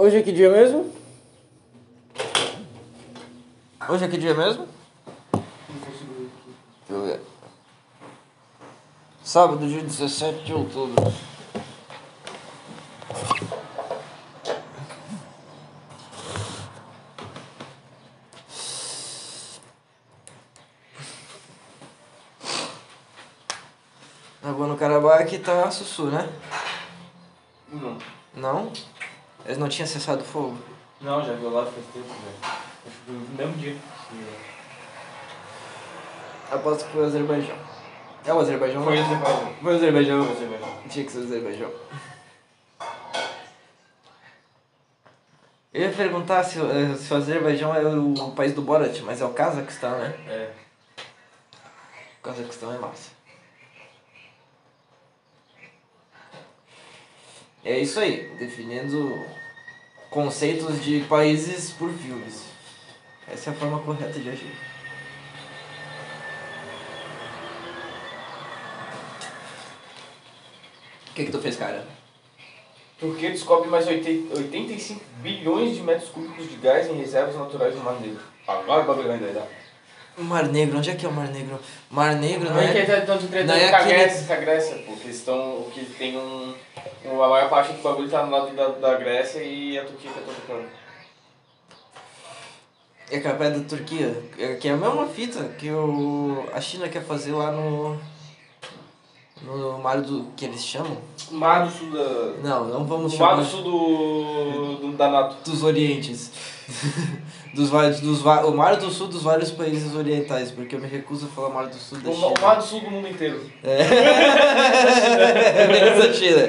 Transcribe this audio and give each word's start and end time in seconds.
Hoje 0.00 0.16
é 0.16 0.22
que 0.22 0.30
dia 0.30 0.48
mesmo? 0.48 0.94
Hoje 3.88 4.04
é 4.04 4.08
que 4.08 4.16
dia 4.16 4.32
mesmo? 4.32 4.68
Deixa 5.32 6.04
eu 6.88 7.02
ver. 7.02 7.20
Sábado, 9.24 9.66
dia 9.66 9.82
17 9.82 10.44
de 10.44 10.54
outubro. 10.54 11.12
Nagorno-Karabakh 24.44 25.22
aqui 25.22 25.40
tá 25.40 25.68
sussu, 25.72 26.04
né? 26.04 26.32
Não. 27.72 27.98
Não? 28.36 28.72
Eles 29.48 29.56
não 29.56 29.66
tinham 29.66 29.86
cessado 29.86 30.20
o 30.20 30.26
fogo? 30.26 30.58
Não, 31.00 31.24
já 31.24 31.32
viu 31.32 31.48
lá 31.48 31.64
faz 31.64 31.86
tempo, 31.94 32.06
foi 33.06 33.14
no 33.14 33.20
mesmo 33.34 33.54
dia. 33.54 33.74
Aposto 36.52 36.84
que 36.84 36.92
foi 36.92 37.00
o 37.00 37.06
Azerbaijão. 37.06 37.56
É 38.26 38.34
o 38.34 38.40
Azerbaijão? 38.40 38.84
Foi 38.84 38.92
o 38.92 38.96
né? 38.96 39.02
Azerbaijão. 39.02 39.54
Foi 39.62 39.72
o 39.72 39.76
Azerbaijão. 39.76 40.24
Foi 40.24 40.32
o 40.34 40.36
Azerbaijão. 40.36 40.82
Tinha 40.90 41.04
que 41.06 41.12
ser 41.12 41.18
o 41.18 41.22
Azerbaijão. 41.22 41.70
Eu 45.72 45.82
ia 45.82 45.92
perguntar 45.92 46.44
se, 46.44 46.58
eh, 46.60 46.94
se 46.98 47.14
o 47.14 47.16
Azerbaijão 47.16 47.74
é 47.74 47.80
o 47.88 48.32
país 48.32 48.52
do 48.52 48.60
Borat, 48.60 49.00
mas 49.00 49.22
é 49.22 49.24
o 49.24 49.30
Cazaquistão, 49.30 49.98
né? 49.98 50.14
É. 50.28 50.50
O 52.18 52.22
Cazaquistão 52.22 52.74
é 52.74 52.76
massa. 52.76 53.12
É 57.68 57.78
isso 57.78 58.00
aí, 58.00 58.30
definindo 58.38 59.26
conceitos 60.08 60.82
de 60.82 61.00
países 61.00 61.70
por 61.70 61.92
filmes. 61.92 62.44
Essa 63.30 63.50
é 63.50 63.52
a 63.52 63.56
forma 63.56 63.78
correta 63.80 64.18
de 64.18 64.30
agir. 64.30 64.54
O 71.10 71.14
que 71.14 71.24
que 71.24 71.32
tu 71.32 71.40
fez, 71.40 71.56
cara? 71.56 71.84
Turquia 72.98 73.30
descobre 73.30 73.68
mais 73.68 73.86
80 73.86 74.36
85 74.36 75.00
bilhões 75.22 75.76
de 75.76 75.82
metros 75.82 76.08
cúbicos 76.10 76.48
de 76.50 76.56
gás 76.56 76.88
em 76.88 76.96
reservas 76.96 77.36
naturais 77.36 77.74
no 77.74 77.82
Mar 77.82 78.00
Negro. 78.00 78.20
Agora 78.46 78.82
o 78.82 78.86
bagulho 78.86 79.08
vai 79.08 79.18
doidar. 79.18 79.46
Mar 80.16 80.48
Negro, 80.48 80.78
onde 80.78 80.90
é 80.90 80.96
que 80.96 81.06
é 81.06 81.08
o 81.08 81.12
Mar 81.12 81.28
Negro? 81.28 81.60
Mar 81.88 82.16
Negro 82.16 82.48
não 82.48 82.56
Não 82.56 82.62
é 82.62 82.72
que 82.72 82.78
é... 82.78 83.00
tanto 83.02 83.26
não 83.30 83.54
é 83.54 83.68
com 83.70 83.76
a 83.76 83.78
aquele- 83.78 83.94
Grécia, 83.98 84.26
com 84.26 84.32
a 84.32 84.36
Grécia, 84.36 84.76
pô. 84.78 84.92
Que 84.94 85.04
eles 85.04 85.16
estão. 85.16 85.66
Que 85.72 85.84
tem 85.96 86.16
um. 86.18 86.54
A 87.04 87.14
maior 87.28 87.48
parte 87.48 87.72
do 87.72 87.82
bagulho 87.82 88.08
tá 88.08 88.24
no 88.24 88.30
lado 88.30 88.54
da, 88.54 88.68
da 88.68 88.94
Grécia 88.98 89.42
e 89.42 89.78
a 89.78 89.84
Turquia 89.84 90.10
tá 90.10 90.20
tocando. 90.20 90.68
É 93.10 93.20
que 93.20 93.26
é 93.28 93.32
perto 93.32 93.60
da 93.60 93.68
Turquia, 93.68 94.22
é- 94.38 94.54
que 94.56 94.68
é 94.68 94.72
a 94.72 94.76
mesma 94.76 95.06
fita 95.06 95.42
que 95.58 95.70
o, 95.70 96.44
a 96.52 96.60
China 96.60 96.88
quer 96.88 97.02
fazer 97.02 97.32
lá 97.32 97.50
no. 97.50 97.98
No 99.42 99.78
mar 99.78 100.00
do. 100.02 100.24
que 100.36 100.44
eles 100.44 100.62
chamam? 100.64 100.98
Mar 101.30 101.64
do 101.64 101.70
Sul 101.70 101.90
da. 101.92 102.04
Não, 102.42 102.64
não 102.66 102.84
vamos 102.84 103.14
O 103.14 103.18
Mar 103.18 103.30
chamar 103.30 103.42
do 103.42 103.48
Sul 103.48 103.62
do. 103.62 104.76
do 104.88 104.92
da 104.96 105.08
NATO. 105.10 105.36
dos 105.50 105.62
Orientes. 105.62 106.30
dos, 107.58 107.68
vários- 107.70 108.00
dos, 108.00 108.24
o 108.24 108.50
Mar 108.52 108.76
do 108.76 108.88
Sul 108.90 109.08
dos 109.08 109.22
vários 109.24 109.50
países 109.50 109.94
orientais, 109.94 110.50
porque 110.52 110.76
eu 110.76 110.80
me 110.80 110.86
recuso 110.86 111.26
a 111.26 111.28
falar 111.28 111.48
Mar 111.50 111.66
do 111.66 111.74
Sul 111.76 111.98
da 111.98 112.08
O, 112.10 112.14
China. 112.14 112.26
o 112.28 112.40
Mar 112.40 112.54
do 112.56 112.62
Sul 112.64 112.80
do 112.80 112.90
mundo 112.90 113.08
inteiro. 113.08 113.40
Menos 115.68 116.04
a 116.04 116.12
China. 116.12 116.46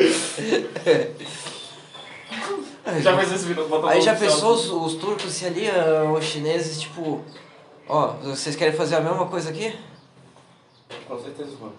Já 3.02 3.18
fez 3.18 3.32
esse 3.34 3.46
vídeo, 3.46 3.68
bota 3.68 3.90
Aí 3.90 4.02
já 4.02 4.16
pensou 4.16 4.54
os, 4.54 4.70
os 4.70 4.94
turcos 4.96 5.32
se 5.34 5.46
ali, 5.46 5.68
os 6.18 6.26
chineses, 6.26 6.80
tipo, 6.82 7.22
ó, 7.88 8.08
vocês 8.24 8.56
querem 8.56 8.74
fazer 8.74 8.96
a 8.96 9.02
mesma 9.02 9.26
coisa 9.26 9.50
aqui? 9.50 9.76
Com 11.08 11.20
certeza, 11.20 11.52
mano. 11.60 11.74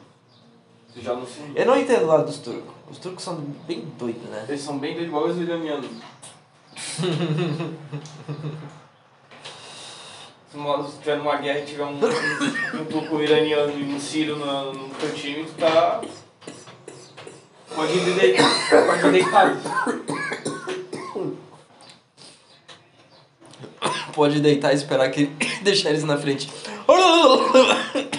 Você 0.92 1.00
já 1.02 1.14
não 1.14 1.24
se. 1.26 1.40
Eu 1.54 1.66
não 1.66 1.78
entendo 1.78 2.02
o 2.02 2.06
lado 2.06 2.26
dos 2.26 2.38
turcos. 2.38 2.72
Os 2.90 2.98
turcos 2.98 3.22
são 3.22 3.36
bem 3.66 3.86
doidos, 3.98 4.28
né? 4.28 4.44
Eles 4.48 4.60
são 4.60 4.78
bem 4.78 5.00
igual 5.00 5.24
os 5.26 5.38
iranianos. 5.38 5.90
Se 10.50 10.56
uma- 10.56 10.84
se 10.88 10.98
tiver 10.98 11.16
numa 11.18 11.36
guerra 11.36 11.60
e 11.60 11.64
tiver 11.64 11.84
um, 11.84 11.94
um 11.94 12.84
turco 12.86 13.20
iraniano 13.22 13.72
e 13.78 13.94
um 13.94 14.00
sírio 14.00 14.36
no, 14.36 14.72
no 14.72 14.88
teu 14.94 15.12
time, 15.14 15.44
tu 15.44 15.52
tá. 15.52 16.00
Pode 17.74 17.92
ir, 17.92 18.04
de... 18.04 18.10
Pode 18.86 19.06
ir 19.06 19.12
deitado. 19.12 19.60
Pode 24.12 24.40
deitar 24.40 24.72
e 24.72 24.76
esperar 24.76 25.08
que 25.10 25.26
deixar 25.62 25.90
eles 25.90 26.04
na 26.04 26.18
frente. 26.18 26.50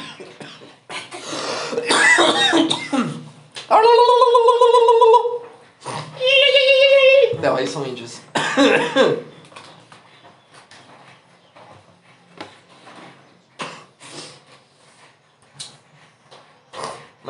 Não, 7.41 7.55
aí 7.55 7.67
são 7.67 7.85
índios. 7.85 8.21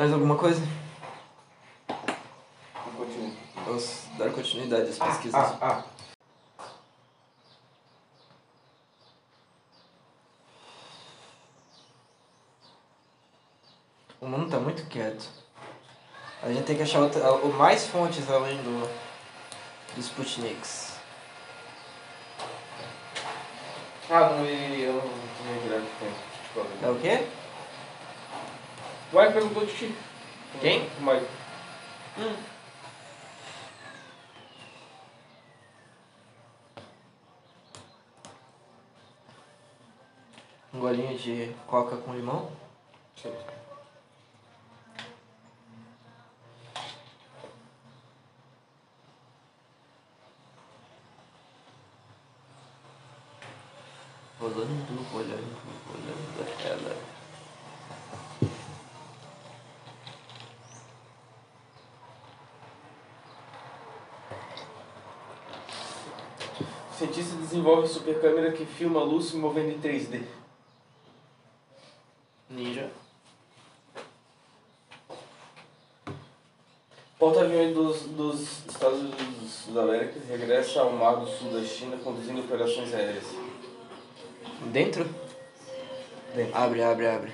Mais 0.02 0.12
alguma 0.12 0.34
coisa? 0.34 0.60
Vamos 3.64 4.06
dar 4.18 4.32
continuidade 4.32 4.90
às 4.90 4.98
pesquisas. 4.98 5.40
Ah, 5.40 5.84
ah. 6.58 6.64
O 14.20 14.26
mundo 14.26 14.50
tá 14.50 14.58
muito 14.58 14.84
quieto. 14.88 15.24
A 16.42 16.48
gente 16.48 16.64
tem 16.64 16.76
que 16.76 16.82
achar 16.82 16.98
outra, 16.98 17.20
mais 17.56 17.86
fontes 17.86 18.28
além 18.28 18.56
do 18.56 18.90
dos 19.94 20.06
Sputniks. 20.06 20.96
Ah, 24.10 24.30
não, 24.30 24.44
e 24.44 24.82
eu 24.82 24.94
não 24.94 25.00
tô 25.00 25.44
me 25.44 25.60
virando 25.60 25.86
que 25.86 26.04
tem. 26.04 26.12
Tipo, 26.42 26.84
É 26.84 26.90
o 26.90 26.98
quê? 26.98 27.41
O 29.12 29.20
Mike 29.20 29.32
perguntou 29.34 29.66
de 29.66 29.72
ti. 29.76 29.94
Quem? 30.62 30.88
O 30.98 31.02
Mike. 31.02 31.26
Um 40.72 40.80
golinho 40.80 41.18
de 41.18 41.54
coca 41.66 41.96
com 41.98 42.14
limão? 42.14 42.50
Sim. 43.14 43.34
Rolando, 54.40 55.02
rolando, 55.12 55.56
rolando 55.86 56.50
ela. 56.64 56.96
O 66.90 66.94
cientista 66.94 67.36
desenvolve 67.52 67.86
super 67.86 68.18
câmera 68.18 68.50
que 68.50 68.64
filma 68.64 69.00
a 69.00 69.04
luz 69.04 69.26
se 69.26 69.36
movendo 69.36 69.70
em 69.70 69.78
3D. 69.78 70.22
Ninja. 72.48 72.90
Porta-aviões 77.18 77.74
dos, 77.74 78.02
dos 78.06 78.66
Estados 78.66 79.00
Unidos 79.00 79.66
da 79.68 79.82
América 79.82 80.18
regressa 80.26 80.80
ao 80.80 80.92
Mar 80.92 81.16
do 81.16 81.26
Sul 81.26 81.52
da 81.52 81.62
China 81.62 81.96
conduzindo 81.98 82.40
operações 82.40 82.92
aéreas. 82.94 83.24
Dentro? 84.72 85.04
Dentro. 86.34 86.56
Abre, 86.56 86.82
abre, 86.82 87.06
abre. 87.06 87.32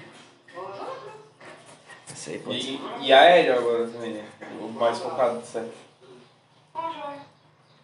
Essa 2.10 2.30
aí 2.30 2.38
pode. 2.40 2.58
E, 2.58 2.80
e 3.02 3.12
aéreo 3.12 3.58
agora 3.58 3.86
também, 3.86 4.14
né? 4.14 4.28
O 4.60 4.68
mais 4.68 4.98
focado, 4.98 5.44
certo? 5.46 5.87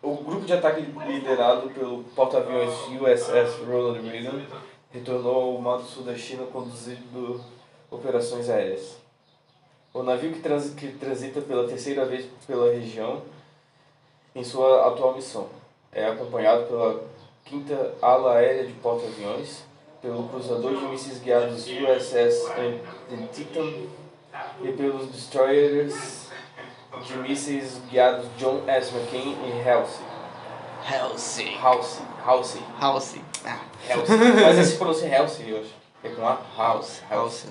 O 0.04 0.16
grupo 0.16 0.44
de 0.44 0.52
ataque 0.52 0.82
liderado 0.82 1.70
pelo 1.70 2.04
porta-aviões 2.14 2.74
USS 2.88 3.66
Ronald 3.66 4.06
Reagan 4.06 4.44
retornou 4.92 5.54
ao 5.54 5.62
Mar 5.62 5.78
do 5.78 5.84
Sul 5.84 6.02
da 6.02 6.14
China 6.14 6.44
conduzindo 6.52 7.40
operações 7.90 8.50
aéreas. 8.50 8.98
O 9.94 10.02
navio 10.02 10.30
que, 10.30 10.40
trans, 10.40 10.74
que 10.74 10.88
transita 10.88 11.40
pela 11.40 11.66
terceira 11.66 12.04
vez 12.04 12.26
pela 12.46 12.70
região 12.70 13.22
em 14.34 14.44
sua 14.44 14.88
atual 14.88 15.14
missão 15.14 15.48
é 15.90 16.06
acompanhado 16.06 16.66
pela 16.66 17.02
quinta 17.42 17.94
ala 18.02 18.34
aérea 18.34 18.66
de 18.66 18.74
porta-aviões, 18.74 19.64
pelo 20.02 20.28
cruzador 20.28 20.76
de 20.76 20.84
mísseis 20.84 21.18
guiados 21.18 21.66
USS 21.66 22.52
Antietam 23.10 23.88
e 24.62 24.70
pelos 24.72 25.10
destroyers 25.10 26.24
de 27.02 27.17
mísseis 27.19 27.81
guiados 27.91 28.26
John 28.38 28.62
S. 28.67 28.94
McCain 28.94 29.37
e 29.44 29.69
Halsey. 29.69 30.05
Halsey. 30.85 31.56
House. 31.56 32.02
House. 32.25 32.58
Halsey. 32.81 33.23
Ah, 33.44 33.58
House. 33.88 34.08
Mas 34.08 34.58
esse 34.58 34.76
pronuncia 34.76 35.08
House, 35.08 35.41
eu 35.46 35.61
acho. 35.61 35.75
É 36.02 36.08
com 36.11 36.26
A? 36.26 36.38
House. 36.56 37.02
House. 37.11 37.46
Halsey. 37.46 37.50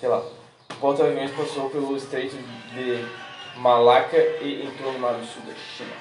Sei 0.00 0.08
lá. 0.08 0.18
O 0.70 0.74
porta-aviões 0.80 1.30
passou 1.30 1.70
pelo 1.70 1.96
estreito 1.96 2.36
de 2.36 3.06
Malaca 3.56 4.16
e 4.16 4.66
entrou 4.66 4.92
no 4.92 4.98
Mar 4.98 5.14
do 5.14 5.26
Sul 5.26 5.42
da 5.42 5.54
China. 5.54 5.92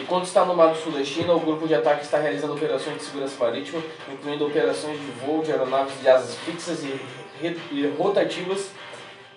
Enquanto 0.00 0.24
está 0.24 0.44
no 0.46 0.56
Mar 0.56 0.72
do 0.72 0.78
Sul 0.78 0.92
da 0.92 1.04
China, 1.04 1.34
o 1.34 1.40
grupo 1.40 1.68
de 1.68 1.74
ataque 1.74 2.02
está 2.02 2.18
realizando 2.18 2.54
operações 2.54 2.96
de 2.96 3.04
segurança 3.04 3.36
marítima, 3.38 3.82
incluindo 4.10 4.46
operações 4.46 4.98
de 4.98 5.06
voo 5.24 5.42
de 5.42 5.52
aeronaves 5.52 6.00
de 6.00 6.08
asas 6.08 6.34
fixas 6.36 6.82
e 6.82 7.94
rotativas, 7.98 8.70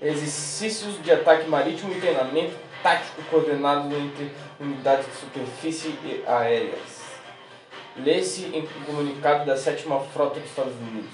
exercícios 0.08 1.02
de 1.02 1.12
ataque 1.12 1.48
marítimo 1.50 1.92
e 1.92 2.00
treinamento 2.00 2.56
tático 2.84 3.24
coordenado 3.24 3.94
entre 3.96 4.32
unidades 4.60 5.08
de 5.08 5.14
superfície 5.14 5.90
e 6.04 6.24
aéreas. 6.28 7.04
Lê-se 7.98 8.46
em 8.46 8.68
comunicado 8.86 9.46
da 9.46 9.58
sétima 9.58 10.00
frota 10.00 10.40
dos 10.40 10.50
Estados 10.50 10.76
Unidos. 10.76 11.10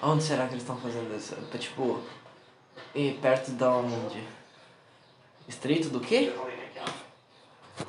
Onde 0.00 0.22
será 0.22 0.46
que 0.46 0.52
eles 0.52 0.62
estão 0.62 0.76
fazendo 0.76 1.14
isso? 1.14 1.34
É, 1.34 1.58
Tipo, 1.58 2.00
e 2.94 3.12
perto 3.20 3.50
da 3.50 3.70
onde? 3.70 4.22
Estreito 5.48 5.88
do 5.90 6.00
quê? 6.00 6.32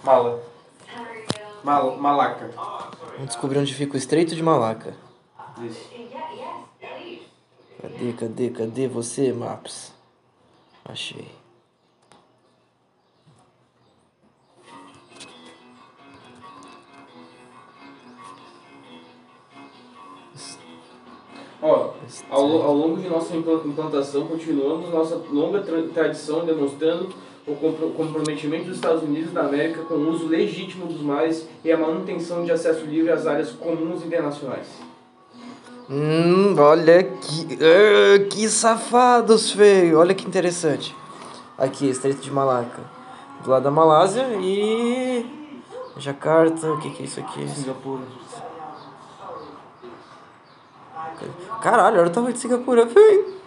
Mala. 0.04 0.42
Mal, 1.64 1.96
malaca. 1.98 2.50
Vamos 3.14 3.28
descobrir 3.28 3.60
onde 3.60 3.74
fica 3.74 3.94
o 3.94 3.98
Estreito 3.98 4.36
de 4.36 4.42
Malaca. 4.42 4.96
Isso. 5.66 5.90
Cadê, 7.82 8.14
cadê, 8.14 8.50
cadê 8.50 8.88
você, 8.88 9.34
Maps? 9.34 9.94
Achei. 10.86 11.28
Ó, 21.62 21.92
ao, 22.30 22.62
ao 22.62 22.74
longo 22.74 23.02
de 23.02 23.10
nossa 23.10 23.36
implan- 23.36 23.62
implantação, 23.66 24.26
continuamos 24.28 24.90
nossa 24.90 25.16
longa 25.30 25.62
tra 25.62 25.82
tradição 25.94 26.46
demonstrando 26.46 27.10
o 27.46 27.56
compro- 27.56 27.90
comprometimento 27.92 28.66
dos 28.66 28.76
Estados 28.76 29.04
Unidos 29.04 29.34
da 29.34 29.42
América 29.42 29.82
com 29.84 29.96
o 29.96 30.10
uso 30.10 30.28
legítimo 30.28 30.86
dos 30.86 31.02
mares 31.02 31.48
e 31.64 31.72
a 31.72 31.78
manutenção 31.78 32.46
de 32.46 32.52
acesso 32.52 32.86
livre 32.86 33.12
às 33.12 33.28
áreas 33.28 33.52
comuns 33.52 34.06
internacionais. 34.06 34.89
Hum, 35.90 36.56
olha 36.60 37.04
que. 37.04 37.58
ah, 37.64 38.28
que 38.30 38.48
safados, 38.48 39.52
feio! 39.52 39.98
Olha 39.98 40.14
que 40.14 40.28
interessante. 40.28 40.96
Aqui, 41.58 41.90
Estreito 41.90 42.22
de 42.22 42.30
Malaca. 42.30 42.84
Do 43.44 43.50
lado 43.50 43.64
da 43.64 43.72
Malásia 43.72 44.24
e. 44.40 45.26
Jacarta, 45.98 46.72
o 46.72 46.80
que, 46.80 46.92
que 46.92 47.02
é 47.02 47.06
isso 47.08 47.20
aqui? 47.20 47.48
Singapura. 47.50 48.04
Caralho, 51.60 52.00
olha 52.00 52.08
o 52.08 52.14
tamanho 52.14 52.34
de 52.34 52.40
Singapura, 52.40 52.88
feio! 52.88 53.40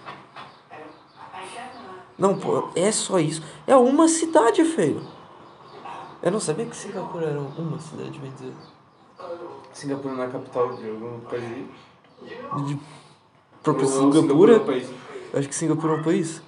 Não, 2.19 2.37
pô, 2.37 2.69
é 2.75 2.91
só 2.91 3.21
isso. 3.21 3.43
É 3.67 3.77
uma 3.77 4.09
cidade, 4.09 4.65
feio. 4.65 5.01
Eu 6.21 6.33
não 6.33 6.41
sabia 6.41 6.67
que 6.67 6.77
Singapura 6.77 7.27
era 7.27 7.41
uma 7.41 7.79
cidade, 7.79 8.19
bem 8.19 8.33
dizer. 8.33 8.53
Singapura 9.73 10.15
não 10.15 10.25
é 10.25 10.27
a 10.27 10.31
capital 10.31 10.75
de 10.75 10.91
algum 10.91 11.21
país? 11.21 11.92
De 12.65 12.79
é 13.71 13.87
Singapura? 13.87 14.57
um 14.57 14.67
país? 14.67 14.89
Eu 15.33 15.39
acho 15.39 15.49
que 15.49 15.55
Singapura 15.55 15.95
é 15.95 15.97
um 15.97 16.03
país. 16.03 16.43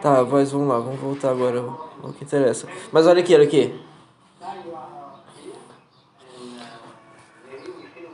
Tá, 0.00 0.22
mas 0.22 0.52
vamos 0.52 0.68
lá, 0.68 0.78
vamos 0.78 1.00
voltar 1.00 1.30
agora 1.30 1.60
ao 2.02 2.12
que 2.12 2.24
interessa. 2.24 2.68
Mas 2.92 3.06
olha 3.06 3.22
aqui, 3.22 3.34
olha 3.34 3.44
aqui. 3.44 3.80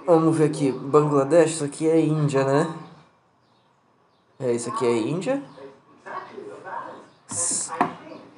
Vamos 0.07 0.37
ver 0.37 0.45
aqui, 0.45 0.71
Bangladesh, 0.71 1.51
isso 1.51 1.65
aqui 1.65 1.89
é 1.89 2.01
Índia, 2.01 2.45
né? 2.45 2.75
É, 4.39 4.53
isso 4.53 4.71
aqui 4.71 4.87
é 4.87 4.97
Índia. 4.99 5.43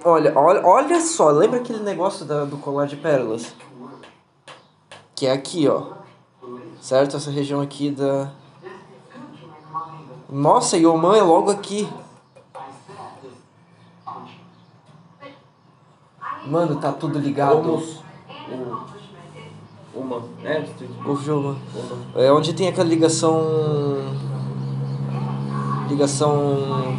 Olha, 0.05 0.33
olha, 0.37 0.67
olha 0.67 1.01
só, 1.01 1.31
lembra 1.31 1.61
aquele 1.61 1.81
negócio 1.81 2.25
da, 2.25 2.45
do 2.45 2.57
colar 2.57 2.87
de 2.87 2.97
pérolas? 2.97 3.55
Que 5.23 5.27
é 5.29 5.31
aqui, 5.31 5.69
ó. 5.69 5.85
Certo? 6.81 7.17
Essa 7.17 7.31
região 7.31 7.61
aqui 7.61 7.93
da. 7.93 8.33
Nossa, 10.29 10.77
e 10.77 10.85
Oman 10.85 11.17
é 11.17 11.23
logo 11.23 11.49
aqui. 11.49 11.89
Mano, 16.45 16.75
tá 16.81 16.91
tudo 16.91 17.21
ligado. 17.21 17.81
Uma, 19.95 20.23
né? 20.43 20.69
Oman. 21.07 21.57
É 22.17 22.33
onde 22.33 22.53
tem 22.53 22.67
aquela 22.67 22.89
ligação. 22.89 23.45
Ligação. 25.89 26.99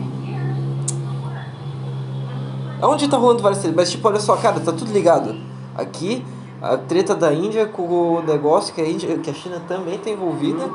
É 2.81 2.85
onde 2.85 3.09
tá 3.09 3.17
rolando 3.17 3.43
várias 3.43 3.59
tretas. 3.59 3.75
Mas 3.75 3.91
tipo, 3.91 4.07
olha 4.07 4.21
só, 4.21 4.37
cara, 4.37 4.61
tá 4.61 4.71
tudo 4.71 4.93
ligado. 4.93 5.35
Aqui, 5.75 6.25
a 6.63 6.77
treta 6.77 7.13
da 7.13 7.33
Índia 7.33 7.65
com 7.67 7.83
o 8.17 8.21
negócio 8.21 8.73
que 8.73 8.81
a, 8.81 8.87
Índia, 8.87 9.17
que 9.17 9.29
a 9.29 9.33
China 9.33 9.61
também 9.67 9.97
tá 9.99 10.09
envolvida. 10.09 10.65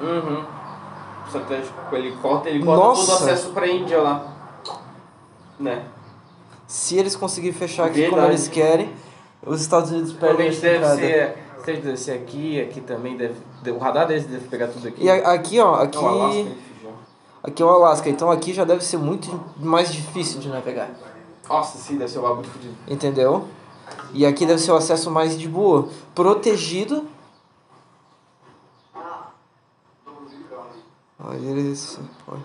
Uhum. 0.00 0.44
Estratégico. 1.26 1.74
Ele 1.94 2.12
corta, 2.16 2.48
ele 2.48 2.64
corta 2.64 2.82
Nossa. 2.84 3.06
todo 3.06 3.10
o 3.12 3.24
acesso 3.24 3.50
pra 3.50 3.66
Índia 3.66 4.00
lá. 4.00 4.26
Né? 5.60 5.84
Se 6.66 6.96
eles 6.96 7.14
conseguirem 7.14 7.56
fechar 7.56 7.84
aqui 7.86 8.04
como 8.04 8.12
Verdade. 8.16 8.30
eles 8.32 8.48
querem, 8.48 8.90
os 9.44 9.60
Estados 9.60 9.90
Unidos 9.90 10.12
perdem 10.14 10.48
essa 10.48 10.60
deve 10.62 10.86
ser. 10.96 11.44
Deve 11.64 11.80
deve 11.80 11.96
ser 11.96 12.12
aqui, 12.12 12.60
aqui 12.60 12.80
também 12.80 13.16
deve. 13.16 13.34
O 13.70 13.78
radar 13.78 14.06
deles 14.06 14.24
deve 14.26 14.48
pegar 14.48 14.68
tudo 14.68 14.88
aqui. 14.88 15.04
E 15.04 15.10
a- 15.10 15.32
aqui, 15.32 15.58
ó, 15.60 15.74
aqui, 15.76 15.96
Não, 15.96 16.08
Alasca, 16.08 16.50
aqui 17.42 17.62
é 17.62 17.66
o 17.66 17.68
Alasca, 17.70 18.08
então 18.10 18.30
aqui 18.30 18.52
já 18.52 18.64
deve 18.64 18.84
ser 18.84 18.98
muito 18.98 19.40
mais 19.58 19.90
difícil 19.92 20.40
de 20.40 20.48
navegar. 20.48 20.90
Nossa, 21.48 21.78
sim, 21.78 21.96
deve 21.96 22.10
ser 22.10 22.18
um 22.18 22.22
bagulho 22.22 22.48
fodido. 22.48 22.74
Entendeu? 22.88 23.44
E 24.12 24.24
aqui 24.24 24.46
deve 24.46 24.60
ser 24.60 24.72
o 24.72 24.76
acesso 24.76 25.10
mais 25.10 25.38
de 25.38 25.48
boa. 25.48 25.88
Protegido. 26.14 27.06
Olha 31.18 31.60
isso. 31.60 32.00
Olha. 32.28 32.44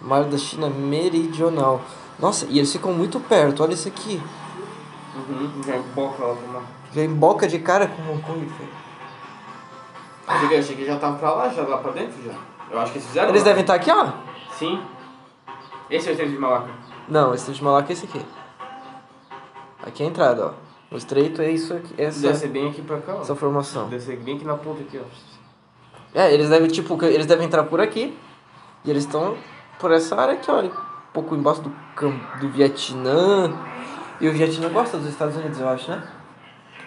Mar 0.00 0.24
da 0.24 0.38
China 0.38 0.68
Meridional. 0.68 1.80
Nossa, 2.18 2.46
e 2.46 2.58
eles 2.58 2.72
ficam 2.72 2.92
muito 2.92 3.18
perto. 3.18 3.62
Olha 3.62 3.74
isso 3.74 3.88
aqui. 3.88 4.20
Uhum. 5.16 5.62
Já 5.66 5.78
boca 5.94 6.24
lá 6.24 6.34
pra 6.34 6.52
lá. 6.58 6.62
Vem 6.92 7.08
boca 7.08 7.48
de 7.48 7.58
cara 7.58 7.86
com 7.88 8.02
Hong 8.12 8.22
Kong. 8.22 8.40
filho. 8.40 8.68
Achei 10.26 10.48
que, 10.48 10.54
achei 10.54 10.76
que 10.76 10.84
já 10.86 10.96
tava 10.96 11.18
pra 11.18 11.32
lá, 11.32 11.48
já 11.48 11.62
lá 11.62 11.78
pra 11.78 11.92
dentro 11.92 12.22
já. 12.22 12.34
Eu 12.70 12.78
acho 12.78 12.92
que 12.92 12.98
eles 12.98 13.08
fizeram. 13.08 13.28
Eles 13.30 13.42
lá. 13.42 13.48
devem 13.48 13.60
estar 13.62 13.74
aqui, 13.74 13.90
ó. 13.90 14.12
Sim. 14.52 14.80
Esse 15.90 16.06
é 16.06 16.10
o 16.10 16.12
estreito 16.12 16.34
de 16.34 16.38
Malaca. 16.38 16.70
Não, 17.08 17.34
esse 17.34 17.50
de 17.52 17.62
Malaca 17.62 17.90
é 17.90 17.92
esse 17.92 18.06
aqui. 18.06 18.20
Aqui 19.82 20.02
é 20.02 20.06
a 20.06 20.08
entrada, 20.08 20.46
ó. 20.46 20.94
O 20.94 20.96
estreito 20.96 21.40
é 21.40 21.50
isso 21.50 21.72
aqui. 21.74 21.94
Essa, 21.96 22.20
Deve 22.20 22.34
ser 22.38 22.48
bem 22.48 22.68
aqui 22.68 22.82
pra 22.82 22.98
cá, 23.00 23.16
ó. 23.16 23.20
essa 23.22 23.34
formação. 23.36 23.88
Ser 23.98 24.16
bem 24.18 24.36
aqui 24.36 24.44
na 24.44 24.56
ponta 24.56 24.82
aqui, 24.82 24.98
ó. 24.98 26.18
É, 26.18 26.32
eles 26.34 26.48
devem, 26.48 26.68
tipo, 26.68 27.02
eles 27.04 27.26
devem 27.26 27.46
entrar 27.46 27.62
por 27.64 27.80
aqui. 27.80 28.16
E 28.84 28.90
eles 28.90 29.04
estão 29.04 29.36
por 29.78 29.92
essa 29.92 30.16
área 30.16 30.34
aqui, 30.34 30.50
ó. 30.50 30.62
Um 30.62 30.70
pouco 31.12 31.34
embaixo 31.34 31.62
do, 31.62 31.70
do 32.40 32.48
Vietnã. 32.50 33.52
E 34.20 34.28
o 34.28 34.32
Vietnã 34.32 34.68
gosta 34.68 34.98
dos 34.98 35.08
Estados 35.08 35.36
Unidos, 35.36 35.60
eu 35.60 35.68
acho, 35.68 35.90
né? 35.90 36.02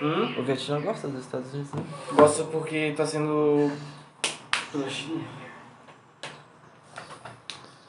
Hum? 0.02 0.36
O 0.38 0.44
Vietnã 0.44 0.82
gosta 0.82 1.08
dos 1.08 1.22
Estados 1.22 1.54
Unidos, 1.54 1.72
né? 1.74 1.84
Gosta 2.14 2.44
porque 2.46 2.94
tá 2.96 3.06
sendo. 3.06 3.72
pela 4.72 4.90
China. 4.90 5.22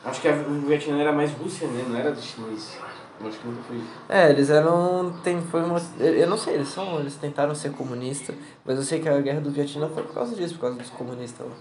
Acho 0.05 0.21
que 0.21 0.29
o 0.29 0.61
Vietnã 0.67 1.01
era 1.01 1.13
mais 1.13 1.33
Rússia, 1.33 1.67
né? 1.67 1.85
Não 1.89 1.97
era 1.97 2.13
do 2.13 2.21
chinês. 2.21 2.77
Eu 3.21 3.29
acho 3.29 3.39
que 3.39 3.47
nunca 3.47 3.63
foi. 3.63 3.81
É, 4.09 4.31
eles 4.31 4.51
eram. 4.51 5.15
Tem, 5.23 5.41
foi 5.41 5.63
uma, 5.63 5.81
eu 5.99 6.29
não 6.29 6.37
sei, 6.37 6.55
eles 6.55 6.69
são. 6.69 7.01
Eles 7.01 7.17
tentaram 7.17 7.55
ser 7.55 7.73
comunistas. 7.73 8.35
Mas 8.65 8.77
eu 8.77 8.85
sei 8.85 9.01
que 9.01 9.09
a 9.09 9.21
guerra 9.21 9.41
do 9.41 9.51
Vietnã 9.51 9.89
foi 9.89 10.03
por 10.03 10.15
causa 10.15 10.35
disso, 10.35 10.55
por 10.55 10.63
causa 10.63 10.77
dos 10.77 10.91
comunistas 10.91 11.47
lá. 11.47 11.55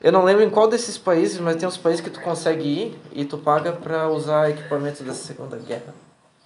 Eu 0.00 0.12
não 0.12 0.24
lembro 0.24 0.42
em 0.42 0.48
qual 0.48 0.66
desses 0.66 0.96
países, 0.96 1.38
mas 1.40 1.56
tem 1.56 1.68
uns 1.68 1.76
países 1.76 2.00
que 2.00 2.08
tu 2.08 2.20
consegue 2.20 2.66
ir 2.66 2.98
e 3.12 3.24
tu 3.24 3.36
paga 3.36 3.72
pra 3.72 4.08
usar 4.08 4.48
equipamento 4.48 5.02
da 5.02 5.12
Segunda 5.12 5.56
Guerra. 5.58 5.94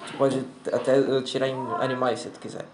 Tu 0.06 0.12
pode 0.16 0.44
até 0.72 1.22
tirar 1.22 1.46
em 1.46 1.56
animais 1.78 2.20
se 2.20 2.30
tu 2.30 2.40
quiser. 2.40 2.64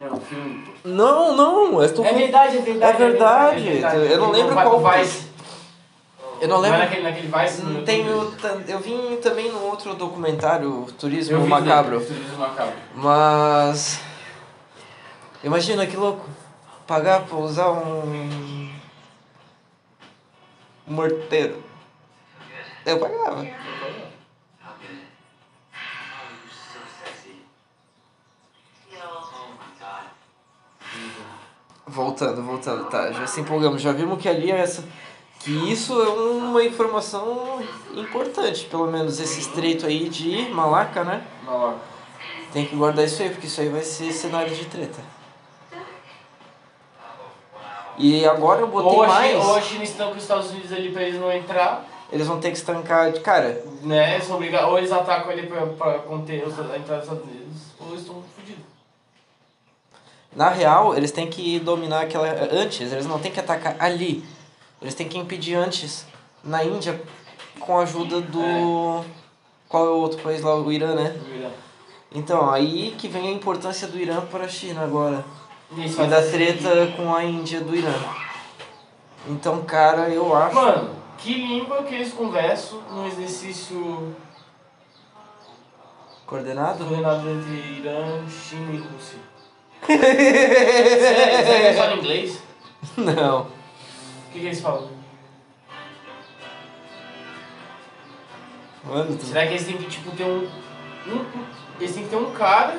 É 0.00 0.06
um 0.06 0.20
filme. 0.20 0.74
Não, 0.84 1.36
não, 1.36 1.72
eu 1.74 1.84
estou 1.84 2.04
É 2.04 2.12
verdade, 2.12 2.58
é 2.58 2.60
verdade. 2.60 3.02
É 3.02 3.72
verdade. 3.72 3.96
Eu 4.12 4.18
não 4.18 4.30
lembro 4.30 4.54
qual 4.54 4.80
vai. 4.80 5.08
Eu 6.40 6.48
não 6.48 6.58
Não 6.60 6.64
é 6.66 6.70
lembro. 6.70 6.78
naquele, 6.84 7.02
naquele 7.02 7.28
Vice? 7.28 7.62
no 7.62 7.70
Não 7.74 7.84
tenho 7.84 8.34
eu 8.68 8.78
vim 8.80 9.16
também 9.22 9.50
no 9.50 9.62
outro 9.62 9.94
documentário, 9.94 10.86
Turismo 10.98 11.36
Eu 11.36 11.46
Macabro. 11.46 12.00
dele, 12.00 12.12
Turismo 12.14 12.38
Macabro. 12.38 12.74
Mas. 12.94 14.00
Imagina 15.42 15.86
que 15.86 15.96
louco. 15.96 16.26
Pagar 16.86 17.22
pra 17.22 17.36
usar 17.38 17.70
um. 17.70 18.70
um 20.86 20.92
morteiro. 20.92 21.62
Eu 22.84 22.98
pagava. 22.98 23.46
Voltando, 31.86 32.42
voltando, 32.42 32.84
tá. 32.88 33.12
Já 33.12 33.26
se 33.26 33.40
empolgamos, 33.40 33.80
já 33.82 33.92
vimos 33.92 34.20
que 34.20 34.28
ali 34.28 34.50
é 34.50 34.58
essa. 34.60 34.84
Que 35.40 35.50
isso 35.70 35.92
é 36.00 36.08
uma 36.08 36.62
informação 36.64 37.62
importante, 37.94 38.64
pelo 38.66 38.86
menos 38.86 39.20
esse 39.20 39.40
estreito 39.40 39.84
aí 39.84 40.08
de 40.08 40.48
Malaca, 40.50 41.04
né? 41.04 41.22
Maloca. 41.44 41.76
Tem 42.52 42.64
que 42.64 42.74
guardar 42.76 43.04
isso 43.04 43.22
aí, 43.22 43.28
porque 43.30 43.46
isso 43.46 43.60
aí 43.60 43.68
vai 43.68 43.82
ser 43.82 44.10
cenário 44.12 44.54
de 44.54 44.64
treta. 44.64 45.00
E 47.98 48.24
agora 48.26 48.60
eu 48.60 48.66
botei 48.68 48.90
Ou 48.98 49.06
mais. 49.06 49.32
China, 49.32 49.44
ou 49.44 49.54
a 49.56 49.60
China 49.60 49.84
estão 49.84 50.08
com 50.10 50.16
os 50.16 50.22
Estados 50.22 50.50
Unidos 50.50 50.72
ali 50.72 50.90
pra 50.90 51.02
eles 51.02 51.20
não 51.20 51.30
entrar, 51.30 51.84
Eles 52.10 52.26
vão 52.26 52.40
ter 52.40 52.50
que 52.50 52.56
estancar. 52.56 53.12
de- 53.12 53.20
Cara, 53.20 53.62
né? 53.82 54.14
Eles 54.14 54.26
são 54.26 54.36
obrigados, 54.36 54.68
ou 54.70 54.78
eles 54.78 54.90
atacam 54.92 55.30
ele 55.32 55.46
pra, 55.46 55.66
pra 55.66 55.98
conter 56.00 56.46
os- 56.46 56.58
a 56.58 56.76
entrada 56.76 57.02
dos 57.02 57.04
Estados 57.12 57.24
Unidos, 57.24 57.62
ou 57.80 57.88
eles 57.88 58.00
estão. 58.00 58.22
Na 60.34 60.48
real, 60.48 60.96
eles 60.96 61.12
têm 61.12 61.28
que 61.28 61.58
dominar 61.60 62.02
aquela. 62.02 62.26
Antes, 62.50 62.92
eles 62.92 63.06
não 63.06 63.18
têm 63.18 63.30
que 63.30 63.40
atacar 63.40 63.76
ali. 63.78 64.24
Eles 64.82 64.94
têm 64.94 65.08
que 65.08 65.18
impedir 65.18 65.54
antes. 65.54 66.06
Na 66.42 66.64
Índia, 66.64 67.00
com 67.60 67.78
a 67.78 67.82
ajuda 67.82 68.20
do. 68.20 69.04
Qual 69.68 69.86
é 69.86 69.90
o 69.90 69.98
outro 69.98 70.20
país 70.22 70.42
lá? 70.42 70.54
O 70.56 70.70
Irã, 70.70 70.94
né? 70.94 71.16
Então, 72.12 72.50
aí 72.50 72.94
que 72.96 73.08
vem 73.08 73.28
a 73.28 73.32
importância 73.32 73.88
do 73.88 73.98
Irã 73.98 74.20
para 74.20 74.44
a 74.44 74.48
China 74.48 74.82
agora. 74.82 75.24
Isso, 75.76 76.00
E 76.00 76.06
da 76.06 76.22
treta 76.22 76.92
com 76.96 77.14
a 77.14 77.24
Índia 77.24 77.60
do 77.60 77.74
Irã. 77.74 77.92
Então, 79.26 79.64
cara, 79.64 80.08
eu 80.10 80.34
acho. 80.36 80.54
Mano, 80.54 80.90
que 81.16 81.34
língua 81.34 81.82
que 81.82 81.94
eles 81.94 82.12
conversam 82.12 82.80
num 82.90 83.06
exercício 83.06 84.14
Coordenado? 86.26 86.84
coordenado 86.84 87.28
entre 87.30 87.80
Irã, 87.80 88.28
China 88.28 88.72
e 88.72 88.78
Rússia? 88.78 89.18
Sério, 89.86 91.46
sério, 91.46 91.66
eles 91.66 91.76
falam 91.78 91.98
inglês? 91.98 92.42
Não. 92.96 93.42
O 93.42 94.32
que, 94.32 94.40
que 94.40 94.46
eles 94.46 94.60
falam? 94.60 94.88
Mano, 98.84 99.16
tu... 99.16 99.24
Será 99.24 99.46
que 99.46 99.54
eles 99.54 99.66
têm 99.66 99.76
que 99.76 99.86
tipo 99.86 100.10
ter 100.12 100.24
um. 100.24 100.46
um 101.06 101.24
eles 101.80 101.94
têm 101.94 102.04
que 102.04 102.10
ter 102.10 102.16
um 102.16 102.32
cara 102.32 102.78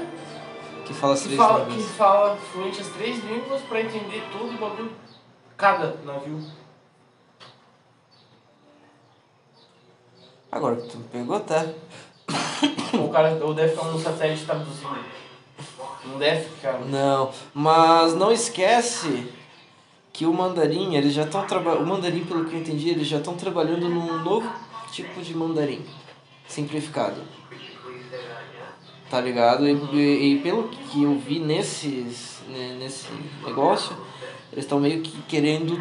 que 0.86 0.94
fala 0.94 1.14
as 1.14 1.22
que 1.22 1.28
três 1.28 1.42
fala, 1.42 1.66
que 1.66 1.72
línguas. 1.72 1.92
fala 1.92 2.38
fluente 2.38 2.82
as 2.82 2.88
três 2.90 3.24
línguas 3.24 3.62
pra 3.64 3.82
entender 3.82 4.24
todo 4.32 4.50
o 4.54 4.58
bagulho. 4.58 4.92
Cada 5.58 5.96
navio. 6.06 6.40
Agora 10.52 10.76
que 10.76 10.88
tu 10.88 10.98
me 10.98 11.04
pegou, 11.06 11.40
tá? 11.40 11.66
ou 12.94 13.06
o 13.06 13.12
cara 13.12 13.38
ou 13.44 13.54
deve 13.54 13.76
ficar 13.76 13.88
um 13.88 14.00
satélite 14.00 14.46
traduzindo. 14.46 15.25
Não 16.08 16.20
deve 16.20 16.50
ficar. 16.50 16.80
Não, 16.82 17.32
mas 17.54 18.14
não 18.16 18.32
esquece 18.32 19.28
que 20.14 20.26
o 20.26 20.34
mandarim, 20.34 20.96
eles 20.96 21.14
já 21.14 21.24
estão 21.24 21.46
trabalhando. 21.46 21.84
O 21.84 21.88
mandarim, 21.88 22.24
pelo 22.24 22.46
que 22.46 22.56
eu 22.56 22.60
entendi, 22.60 22.90
eles 22.90 23.08
já 23.08 23.18
estão 23.18 23.36
trabalhando 23.36 23.90
num 23.90 24.24
novo 24.24 24.50
tipo 24.92 25.22
de 25.22 25.36
mandarim. 25.36 25.84
Simplificado. 26.48 27.22
Tá 29.10 29.20
ligado? 29.20 29.68
E, 29.68 29.74
e, 29.94 30.34
e 30.34 30.40
pelo 30.42 30.70
que 30.70 31.04
eu 31.04 31.18
vi 31.20 31.40
nesses, 31.40 32.42
né, 32.48 32.78
nesse 32.80 33.08
negócio, 33.46 33.96
eles 34.52 34.64
estão 34.66 34.80
meio 34.80 35.02
que 35.02 35.22
querendo 35.24 35.78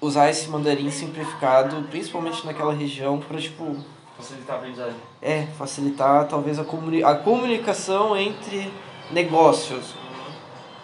usar 0.00 0.30
esse 0.30 0.48
mandarim 0.48 0.90
simplificado, 0.90 1.82
principalmente 1.90 2.44
naquela 2.46 2.72
região, 2.72 3.18
pra 3.18 3.38
tipo. 3.38 3.76
Facilitar 4.16 4.56
a 4.56 4.58
aprendizagem. 4.58 4.96
É, 5.20 5.46
facilitar 5.58 6.28
talvez 6.28 6.58
a, 6.58 6.64
comuni 6.64 7.02
a 7.02 7.14
comunicação 7.16 8.16
entre 8.16 8.72
negócios. 9.10 9.94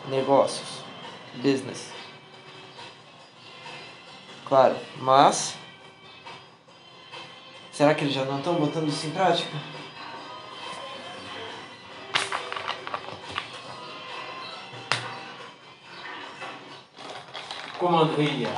Negócios. 0.08 0.80
Business. 1.36 1.92
Claro, 4.46 4.76
mas. 4.98 5.56
Será 7.72 7.94
que 7.94 8.04
eles 8.04 8.14
já 8.14 8.24
não 8.24 8.38
estão 8.38 8.54
botando 8.54 8.88
isso 8.88 9.06
em 9.06 9.10
prática? 9.10 9.56
Comando 17.78 18.20
Ilha. 18.20 18.50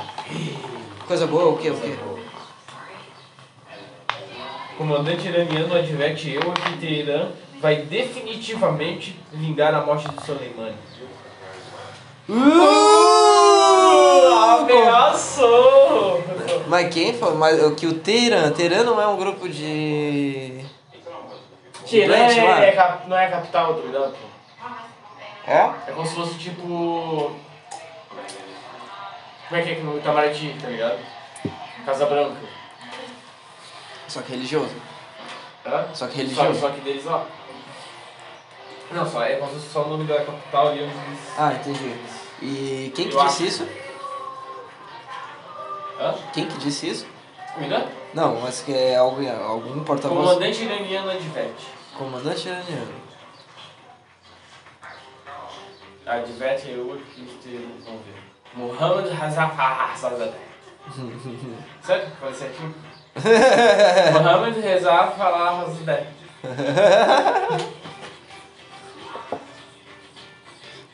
Coisa 1.07 1.27
boa, 1.27 1.53
o 1.53 1.57
quê? 1.57 1.69
O 1.69 1.79
quê? 1.79 1.97
Comandante 4.77 5.27
iraniano 5.27 5.75
adverte 5.75 6.31
eu 6.31 6.51
que 6.51 6.77
Teherã 6.77 7.31
vai 7.63 7.77
definitivamente 7.77 9.17
vingar 9.31 9.73
a 9.73 9.79
morte 9.85 10.05
de 10.09 10.25
Soleimani. 10.25 10.75
Uh! 12.27 12.33
Ameaçou! 14.59 16.21
Mas 16.67 16.93
quem 16.93 17.13
falou? 17.13 17.35
Mas 17.37 17.63
o 17.63 17.73
que 17.73 17.87
o 17.87 17.93
Teherã? 17.99 18.51
Teherã 18.51 18.83
não 18.83 19.01
é 19.01 19.07
um 19.07 19.15
grupo 19.15 19.47
de. 19.47 20.65
Lá? 22.43 22.65
é, 22.65 22.69
é 22.69 22.71
cap- 22.73 23.07
não 23.07 23.17
é 23.17 23.27
a 23.27 23.31
capital, 23.31 23.75
tá 23.75 23.81
ligado? 23.81 24.13
É? 25.47 25.71
É 25.87 25.91
como 25.95 26.05
se 26.05 26.15
fosse 26.15 26.37
tipo. 26.37 27.33
Como 29.47 29.61
é 29.61 29.61
que 29.61 29.71
é 29.71 29.75
que 29.75 29.81
no 29.83 29.97
Itamaraty, 29.97 30.53
tá 30.61 30.67
ligado? 30.67 30.99
Casa 31.85 32.05
Branca. 32.07 32.35
Só 34.09 34.21
que 34.21 34.31
religioso. 34.31 34.75
Hã? 35.65 35.85
Só 35.93 36.07
que 36.07 36.13
Só, 36.13 36.17
religioso. 36.17 36.59
só 36.59 36.69
que 36.69 36.81
deles 36.81 37.05
lá. 37.05 37.25
Não, 38.93 39.09
só 39.09 39.23
é 39.23 39.39
só 39.71 39.83
o 39.83 39.89
nome 39.89 40.05
da 40.05 40.23
capital 40.23 40.67
ali 40.69 40.83
onde 40.83 40.93
eles. 40.93 41.19
Ah, 41.37 41.53
entendi. 41.53 41.95
E 42.41 42.91
quem 42.95 43.07
que 43.09 43.15
Eu 43.15 43.23
disse 43.25 43.43
acho. 43.43 43.63
isso? 43.63 43.67
Hã? 45.99 46.13
Quem 46.33 46.47
que 46.47 46.57
disse 46.57 46.89
isso? 46.89 47.07
O 47.57 47.63
Irã? 47.63 47.85
Não, 48.13 48.39
mas 48.41 48.61
que 48.61 48.73
é 48.73 48.95
algum, 48.95 49.27
algum 49.45 49.83
porta-voz. 49.83 50.19
Comandante 50.27 50.63
iraniano 50.63 51.11
adverte. 51.11 51.67
Comandante 51.97 52.47
iraniano. 52.47 52.93
Adverte 56.05 56.71
é 56.71 56.77
outro 56.77 57.05
que 57.05 57.81
vamos 57.85 58.01
ver. 58.05 58.23
Mohammed 58.55 59.09
Hazafar 59.19 59.97
Sadeh. 59.97 60.33
Certo? 61.81 62.11
Falei 62.19 62.35
certinho? 62.35 62.75
Mohammed 64.13 64.59
Reza 64.59 64.91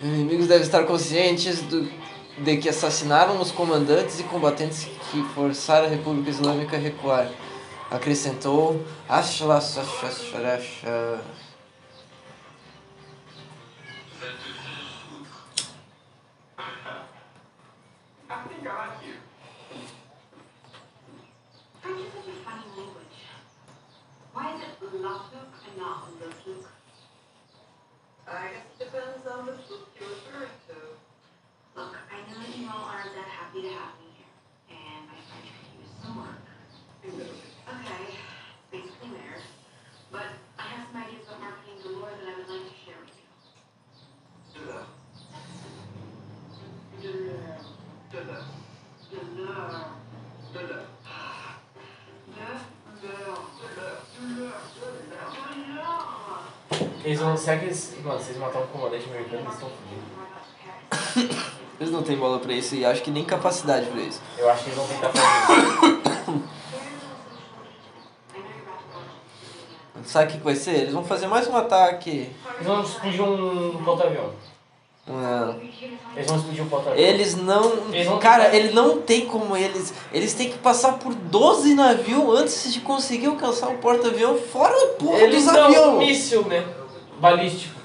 Inimigos 0.01 0.47
devem 0.47 0.63
estar 0.63 0.85
conscientes 0.85 1.61
do, 1.63 1.85
de 2.37 2.57
que 2.57 2.69
assassinaram 2.69 3.41
os 3.41 3.51
comandantes 3.51 4.19
e 4.19 4.23
combatentes 4.23 4.87
que 5.11 5.21
forçaram 5.35 5.87
a 5.87 5.89
República 5.89 6.29
Islâmica 6.29 6.77
a 6.77 6.79
recuar. 6.79 7.29
Acrescentou. 7.91 8.81
Ashla, 9.09 9.59
Eles 57.09 57.21
vão 57.21 57.35
Será 57.35 57.57
que 57.57 57.65
eles. 57.65 57.95
Mano, 58.03 58.19
se 58.19 58.29
eles 58.29 58.39
um 58.39 58.67
comandante 58.67 59.09
americano, 59.09 59.41
eles 59.41 59.53
estão 59.53 59.69
fodidos. 60.91 61.39
eles 61.81 61.91
não 61.91 62.03
têm 62.03 62.15
bola 62.15 62.37
pra 62.37 62.53
isso 62.53 62.75
e 62.75 62.85
acho 62.85 63.01
que 63.01 63.09
nem 63.09 63.25
capacidade 63.25 63.87
pra 63.87 63.99
isso. 63.99 64.21
Eu 64.37 64.47
acho 64.47 64.63
que 64.63 64.69
eles 64.69 64.77
vão 64.77 64.87
tentar 64.87 65.09
fazer 65.09 65.87
isso. 65.87 66.43
Sabe 70.05 70.33
o 70.33 70.37
que 70.37 70.43
vai 70.43 70.55
ser? 70.55 70.75
Eles 70.75 70.93
vão 70.93 71.03
fazer 71.03 71.25
mais 71.25 71.47
um 71.47 71.57
ataque. 71.57 72.29
Eles 72.55 72.67
vão 72.67 72.83
explodir 72.83 73.23
um 73.23 73.83
porta-avião. 73.83 74.29
Ah. 75.07 75.55
Eles 76.15 76.27
vão 76.27 76.37
explodir 76.37 76.63
um 76.63 76.69
porta-avião. 76.69 77.03
Eles 77.03 77.35
não. 77.35 77.91
Eles 77.91 78.19
cara, 78.19 78.55
ele 78.55 78.71
não 78.71 79.01
tem 79.01 79.25
como 79.25 79.57
eles. 79.57 79.95
Eles 80.13 80.35
têm 80.35 80.51
que 80.51 80.59
passar 80.59 80.99
por 80.99 81.15
12 81.15 81.73
navios 81.73 82.39
antes 82.39 82.71
de 82.71 82.81
conseguir 82.81 83.25
alcançar 83.25 83.69
o 83.69 83.79
porta-avião 83.79 84.37
fora 84.37 84.79
do 84.79 84.93
porra 84.93 85.21
eles 85.21 85.45
dos 85.45 85.55
aviões. 85.55 85.87
Um 85.87 85.97
míssil, 85.97 86.45
né? 86.45 86.63
Balístico. 87.19 87.79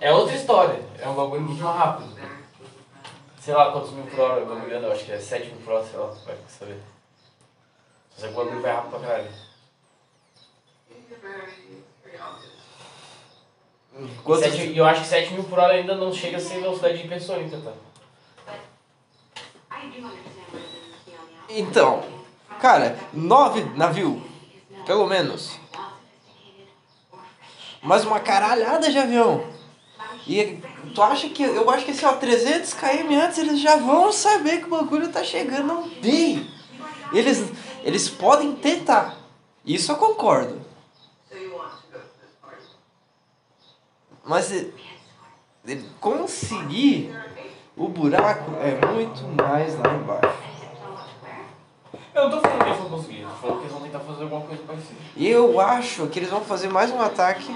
É 0.00 0.12
outra 0.12 0.34
história. 0.36 0.82
É 0.98 1.08
um 1.08 1.14
bagulho 1.14 1.40
muito 1.42 1.62
mais 1.62 1.76
rápido. 1.76 2.14
Sei 3.40 3.52
lá 3.54 3.72
quantos 3.72 3.90
mil 3.92 4.04
por 4.06 4.20
hora 4.20 4.42
o 4.42 4.46
bagulho 4.46 4.76
anda, 4.76 4.86
eu 4.86 4.92
acho 4.92 5.04
que 5.04 5.12
é 5.12 5.18
7 5.18 5.48
mil 5.48 5.60
por 5.62 5.74
hora, 5.74 5.84
sei 5.84 5.98
lá, 5.98 6.06
vai 6.06 6.36
saber. 6.48 6.80
Só 8.16 8.26
que 8.26 8.32
o 8.32 8.36
bagulho 8.36 8.62
vai 8.62 8.72
rápido 8.72 8.90
pra 8.90 9.00
caralho. 9.00 9.28
Quantos- 14.24 14.44
Sete- 14.50 14.72
E 14.72 14.78
eu 14.78 14.84
acho 14.84 15.02
que 15.02 15.06
7 15.06 15.34
mil 15.34 15.44
por 15.44 15.58
hora 15.58 15.74
ainda 15.74 15.94
não 15.94 16.12
chega 16.12 16.36
a 16.36 16.40
ser 16.40 16.60
velocidade 16.60 17.04
hipersônica, 17.04 17.58
tá? 17.58 17.72
Outside. 19.70 21.60
Então, 21.60 22.02
cara, 22.60 22.98
nove 23.12 23.62
navios, 23.76 24.20
pelo 24.86 25.06
menos. 25.06 25.58
Mais 27.84 28.04
uma 28.04 28.18
caralhada 28.20 28.90
de 28.90 28.98
avião. 28.98 29.44
E 30.26 30.58
tu 30.94 31.02
acha 31.02 31.28
que. 31.28 31.42
Eu 31.42 31.68
acho 31.70 31.84
que 31.84 31.90
assim, 31.90 32.06
ó, 32.06 32.12
300 32.14 32.72
km 32.74 33.14
antes 33.22 33.38
eles 33.38 33.60
já 33.60 33.76
vão 33.76 34.10
saber 34.10 34.58
que 34.60 34.66
o 34.66 34.70
bagulho 34.70 35.12
tá 35.12 35.22
chegando. 35.22 35.66
Não 35.66 35.88
tem. 35.90 36.48
Eles, 37.12 37.44
eles 37.82 38.08
podem 38.08 38.54
tentar. 38.56 39.16
Isso 39.64 39.92
eu 39.92 39.96
concordo. 39.96 40.60
Mas 44.24 44.50
e- 44.50 44.72
ele 45.66 45.88
conseguir 46.00 47.14
o 47.76 47.88
buraco 47.88 48.52
é 48.62 48.86
muito 48.86 49.22
mais 49.42 49.78
lá 49.78 49.92
embaixo. 49.94 50.38
Eu 52.14 52.24
não 52.24 52.30
tô 52.30 52.40
falando 52.40 52.58
que 52.62 52.68
eles 52.70 52.78
vão 52.78 52.88
conseguir, 52.90 53.20
eu 53.22 53.28
tô 53.28 53.34
falando 53.36 53.56
que 53.58 53.62
eles 53.64 53.72
vão 53.72 53.82
tentar 53.82 54.00
fazer 54.00 54.22
alguma 54.22 54.40
coisa 54.42 54.62
parecida. 54.62 55.00
E 55.16 55.28
eu 55.28 55.60
acho 55.60 56.06
que 56.06 56.18
eles 56.20 56.30
vão 56.30 56.40
fazer 56.42 56.68
mais 56.68 56.90
um 56.90 57.00
ataque. 57.02 57.54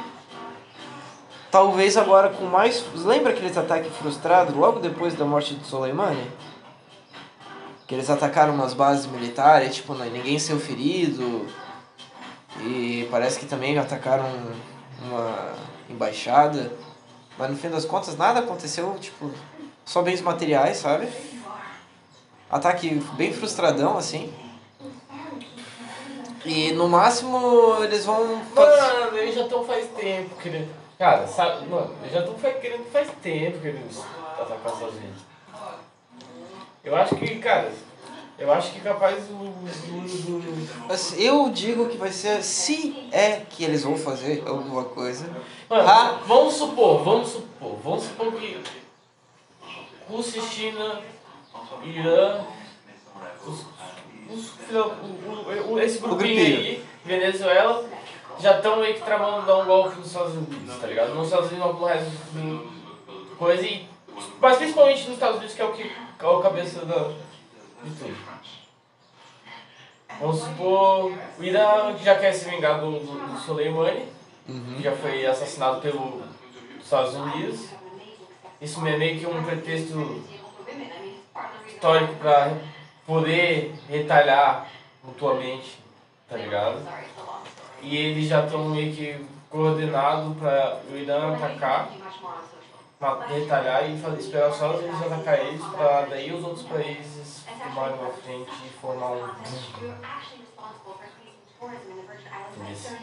Talvez 1.51 1.97
agora 1.97 2.29
com 2.29 2.45
mais. 2.45 2.85
Lembra 2.95 3.33
aqueles 3.33 3.57
ataques 3.57 3.95
frustrados 3.97 4.55
logo 4.55 4.81
depois 4.81 5.15
da 5.15 5.25
morte 5.25 5.55
de 5.55 5.67
Soleimani? 5.67 6.31
Que 7.87 7.95
eles 7.95 8.11
atacaram 8.11 8.53
umas 8.55 8.75
bases 8.75 9.07
militares, 9.07 9.77
tipo, 9.77 9.95
né, 9.95 10.11
ninguém 10.13 10.39
saiu 10.39 10.61
ferido. 10.61 11.47
E 12.61 13.09
parece 13.11 13.39
que 13.39 13.47
também 13.47 13.79
atacaram 13.79 14.27
uma 15.03 15.55
embaixada. 15.89 16.71
Mas 17.39 17.51
no 17.51 17.57
fim 17.57 17.71
das 17.71 17.85
contas 17.85 18.17
nada 18.17 18.41
aconteceu, 18.41 18.95
tipo, 19.01 19.31
só 19.87 20.03
bens 20.03 20.21
materiais, 20.21 20.77
sabe? 20.77 21.09
Ataque 22.51 23.03
bem 23.17 23.33
frustradão, 23.33 23.97
assim. 23.97 24.33
E 26.45 26.73
no 26.73 26.89
máximo 26.89 27.77
eles 27.83 28.05
vão. 28.05 28.43
Mano, 28.55 29.17
eles 29.17 29.35
já 29.35 29.43
estão 29.43 29.65
faz 29.65 29.87
tempo 29.89 30.37
querendo. 30.37 30.88
Cara, 30.99 31.27
sabe, 31.29 31.67
mano, 31.67 31.95
eles 32.03 32.13
já 32.13 32.21
estão 32.21 32.35
querendo 32.35 32.91
faz 32.91 33.09
tempo 33.23 33.59
atacar 34.39 34.67
os 34.67 34.73
Estados 34.75 34.97
Unidos. 34.97 35.23
Eu 36.83 36.97
acho 36.97 37.15
que, 37.15 37.39
cara, 37.39 37.71
eu 38.39 38.53
acho 38.53 38.73
que 38.73 38.81
capaz 38.81 39.29
o. 39.31 39.35
o- 39.35 39.65
o- 40.89 41.21
Eu 41.21 41.51
digo 41.51 41.89
que 41.89 41.97
vai 41.97 42.11
ser. 42.11 42.43
Se 42.43 43.09
é 43.13 43.43
que 43.49 43.63
eles 43.65 43.85
vão 43.85 43.97
fazer 43.97 44.43
alguma 44.47 44.85
coisa. 44.85 45.29
Mano, 45.69 45.89
Ah. 45.89 46.21
vamos 46.27 46.55
supor, 46.55 47.05
vamos 47.05 47.29
supor, 47.29 47.77
vamos 47.83 48.05
supor 48.05 48.33
que 48.33 48.61
Rússia, 50.09 50.41
China, 50.43 51.01
Irã, 51.85 52.41
os, 53.47 53.67
os, 54.31 54.53
o, 55.69 55.79
esse 55.81 55.99
grupinho. 55.99 56.39
aí, 56.41 56.85
Venezuela, 57.05 57.85
já 58.41 58.57
estão 58.57 58.81
meio 58.81 58.95
que 58.95 59.03
tramando 59.03 59.47
dar 59.47 59.59
um 59.59 59.67
golpe 59.67 59.97
nos 59.97 60.07
Estados 60.07 60.35
Unidos, 60.35 60.79
tá 60.81 60.87
ligado? 60.87 61.15
Nos 61.15 61.27
Estados 61.27 61.51
Unidos, 61.51 61.79
no 61.79 61.85
resto 61.85 62.11
do 62.33 63.37
coisa 63.37 63.67
e. 63.67 63.89
Mas 64.41 64.57
principalmente 64.59 65.05
nos 65.05 65.15
Estados 65.15 65.37
Unidos, 65.37 65.55
que 65.55 65.63
é 65.63 65.65
o 65.65 65.73
que 65.73 65.93
é 66.21 66.27
o 66.27 66.41
cabeça 66.41 66.85
da, 66.85 67.13
de 67.85 67.91
tudo. 67.99 68.17
Vamos 70.21 70.41
supor, 70.41 71.13
o 71.39 71.45
Irã 71.45 71.95
que 71.95 72.05
já 72.05 72.19
quer 72.19 72.33
se 72.33 72.51
vingar 72.51 72.81
do, 72.81 72.99
do, 72.99 73.33
do 73.33 73.39
Soleimani, 73.39 74.09
que 74.77 74.83
já 74.83 74.93
foi 74.97 75.25
assassinado 75.25 75.81
pelos 75.81 76.25
Estados 76.83 77.15
Unidos. 77.15 77.69
Isso 78.61 78.85
é 78.85 78.97
meio 78.97 79.21
que 79.21 79.27
um 79.27 79.45
pretexto 79.45 80.25
histórico 81.69 82.15
para 82.17 82.57
poder 83.07 83.73
retalhar 83.89 84.67
mutuamente, 85.05 85.79
tá 86.29 86.37
ligado? 86.37 86.83
E 87.83 87.97
eles 87.97 88.29
já 88.29 88.45
estão 88.45 88.69
meio 88.69 88.93
que 88.95 89.25
coordenados 89.51 90.37
para 90.37 90.81
o 90.91 90.97
Irã 90.97 91.35
atacar, 91.35 91.89
retalhar 93.29 93.89
e 93.91 93.99
fazer, 93.99 94.19
esperar 94.21 94.53
só 94.53 94.75
os 94.75 94.81
Unidos 94.83 95.01
atacar 95.03 95.39
eles, 95.39 95.65
para 95.65 96.03
daí 96.03 96.33
os 96.33 96.45
outros 96.45 96.67
países 96.67 97.45
tomarem 97.63 97.95
uma 97.99 98.11
frente 98.11 98.51
e 98.67 98.71
formar 98.81 99.13
um. 99.13 99.17
You're 99.19 99.95
actually 100.03 100.43
responsible 100.43 100.95
for 100.95 101.05
increasing 101.07 101.39
tourism 101.59 101.93
in 101.93 101.97
the 101.97 102.03
Virgin 102.03 102.29
Islands 102.35 102.59
by 102.59 102.69
Yes. 102.71 102.87
30%. 102.87 102.99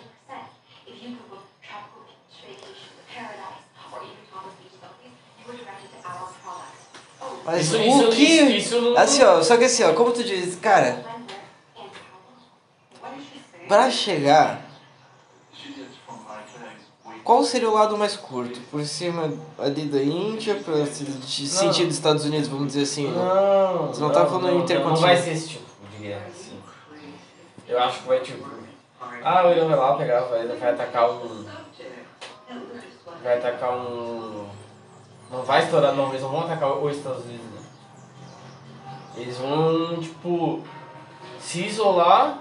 If 0.88 1.02
you 1.02 1.16
could 1.18 1.30
book 1.30 1.44
tropical 1.64 2.02
beach 2.06 2.38
vacations 2.44 2.94
to 2.94 3.04
paradise 3.10 3.64
or 3.92 4.00
even 4.04 4.24
Thomas 4.30 4.54
Beach 4.60 4.76
selfies, 4.76 5.16
you 5.40 5.46
were 5.48 5.58
directed 5.58 5.90
to 5.96 6.08
our 6.08 6.30
products. 6.44 6.84
Oh, 7.22 7.26
Mas 7.46 7.62
Isso- 7.62 7.78
o 7.78 7.82
isso- 7.82 8.10
que. 8.12 8.24
isso- 8.58 8.76
isso 8.78 8.98
Assim, 8.98 9.24
ó, 9.24 9.42
só 9.42 9.58
que 9.58 9.64
assim, 9.64 9.84
ó, 9.84 9.94
como 9.94 10.12
tu 10.12 10.24
diz, 10.24 10.56
cara, 10.58 11.04
pra 13.68 13.90
chegar. 13.90 14.65
Qual 17.26 17.44
seria 17.44 17.68
o 17.70 17.74
lado 17.74 17.98
mais 17.98 18.16
curto? 18.16 18.60
Por 18.70 18.86
cima 18.86 19.34
ali 19.58 19.88
da 19.88 20.02
Índia, 20.02 20.58
se- 20.86 21.48
sentido 21.48 21.88
dos 21.88 21.96
Estados 21.96 22.24
Unidos, 22.24 22.48
vamos 22.48 22.68
dizer 22.68 22.84
assim. 22.84 23.12
Não, 23.12 23.88
Você 23.88 24.00
não 24.00 24.12
tá 24.12 24.26
falando 24.28 24.44
não, 24.44 24.60
intercontinental. 24.60 24.94
Não 24.94 25.02
vai 25.02 25.18
ser 25.18 25.32
esse 25.32 25.50
tipo 25.50 25.66
de 25.92 26.04
guerra, 26.04 26.28
assim. 26.28 26.60
Eu 27.68 27.80
acho 27.80 28.02
que 28.04 28.08
vai 28.08 28.20
tipo. 28.20 28.48
Ah, 29.24 29.48
o 29.48 29.52
Irã 29.52 29.68
vai 29.68 29.76
lá 29.76 29.96
pegar, 29.96 30.20
vai, 30.22 30.48
vai 30.48 30.70
atacar 30.72 31.10
um. 31.10 31.46
Vai 33.24 33.38
atacar 33.40 33.72
um. 33.76 34.46
Não 35.32 35.42
vai 35.42 35.64
estourar, 35.64 35.96
não, 35.96 36.10
eles 36.10 36.22
não 36.22 36.30
vão 36.30 36.42
atacar 36.42 36.78
os 36.78 36.96
Estados 36.96 37.26
Unidos, 37.26 37.46
né? 37.46 37.62
Eles 39.18 39.38
vão, 39.38 39.98
tipo, 40.00 40.62
se 41.40 41.66
isolar 41.66 42.38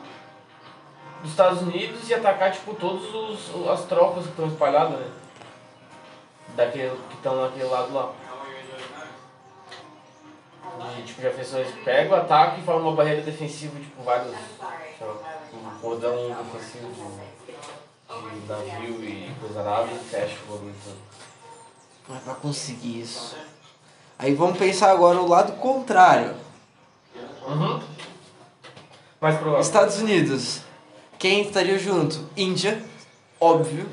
dos 1.24 1.30
Estados 1.30 1.62
Unidos 1.62 2.06
e 2.06 2.14
atacar, 2.14 2.52
tipo, 2.52 2.74
todas 2.74 3.02
as 3.70 3.86
tropas 3.86 4.24
que 4.24 4.30
estão 4.30 4.46
espalhadas, 4.46 5.00
né? 5.00 5.10
Daquele, 6.54 6.94
que 7.08 7.14
estão 7.14 7.40
naquele 7.40 7.64
lado 7.64 7.94
lá. 7.94 8.12
E, 10.98 11.02
tipo, 11.02 11.22
já 11.22 11.30
fez 11.30 11.54
eles 11.54 11.74
pegam, 11.82 12.18
atacam 12.18 12.58
e 12.58 12.62
formam 12.62 12.88
uma 12.88 12.96
barreira 12.96 13.22
defensiva, 13.22 13.80
tipo, 13.80 14.02
vários. 14.02 14.36
Um 15.54 15.80
cordão 15.80 16.36
defensivo 16.52 16.92
de, 16.92 18.40
de 18.40 18.46
navio 18.46 19.04
e 19.04 19.34
coisa 19.40 19.62
nada 19.62 19.90
e 19.90 19.98
fecha 19.98 20.36
o 20.46 20.52
bagulho 20.52 20.74
todo. 20.84 20.98
Mas 22.06 22.22
pra 22.22 22.34
conseguir 22.34 23.00
isso. 23.00 23.34
Aí 24.18 24.34
vamos 24.34 24.58
pensar 24.58 24.90
agora 24.90 25.18
o 25.18 25.26
lado 25.26 25.54
contrário. 25.54 26.34
Uhum. 27.46 27.82
Mais 29.20 29.36
provável. 29.36 29.60
Estados 29.60 29.98
Unidos. 29.98 30.64
Quem 31.18 31.42
estaria 31.42 31.78
junto? 31.78 32.20
Índia, 32.36 32.82
óbvio. 33.40 33.86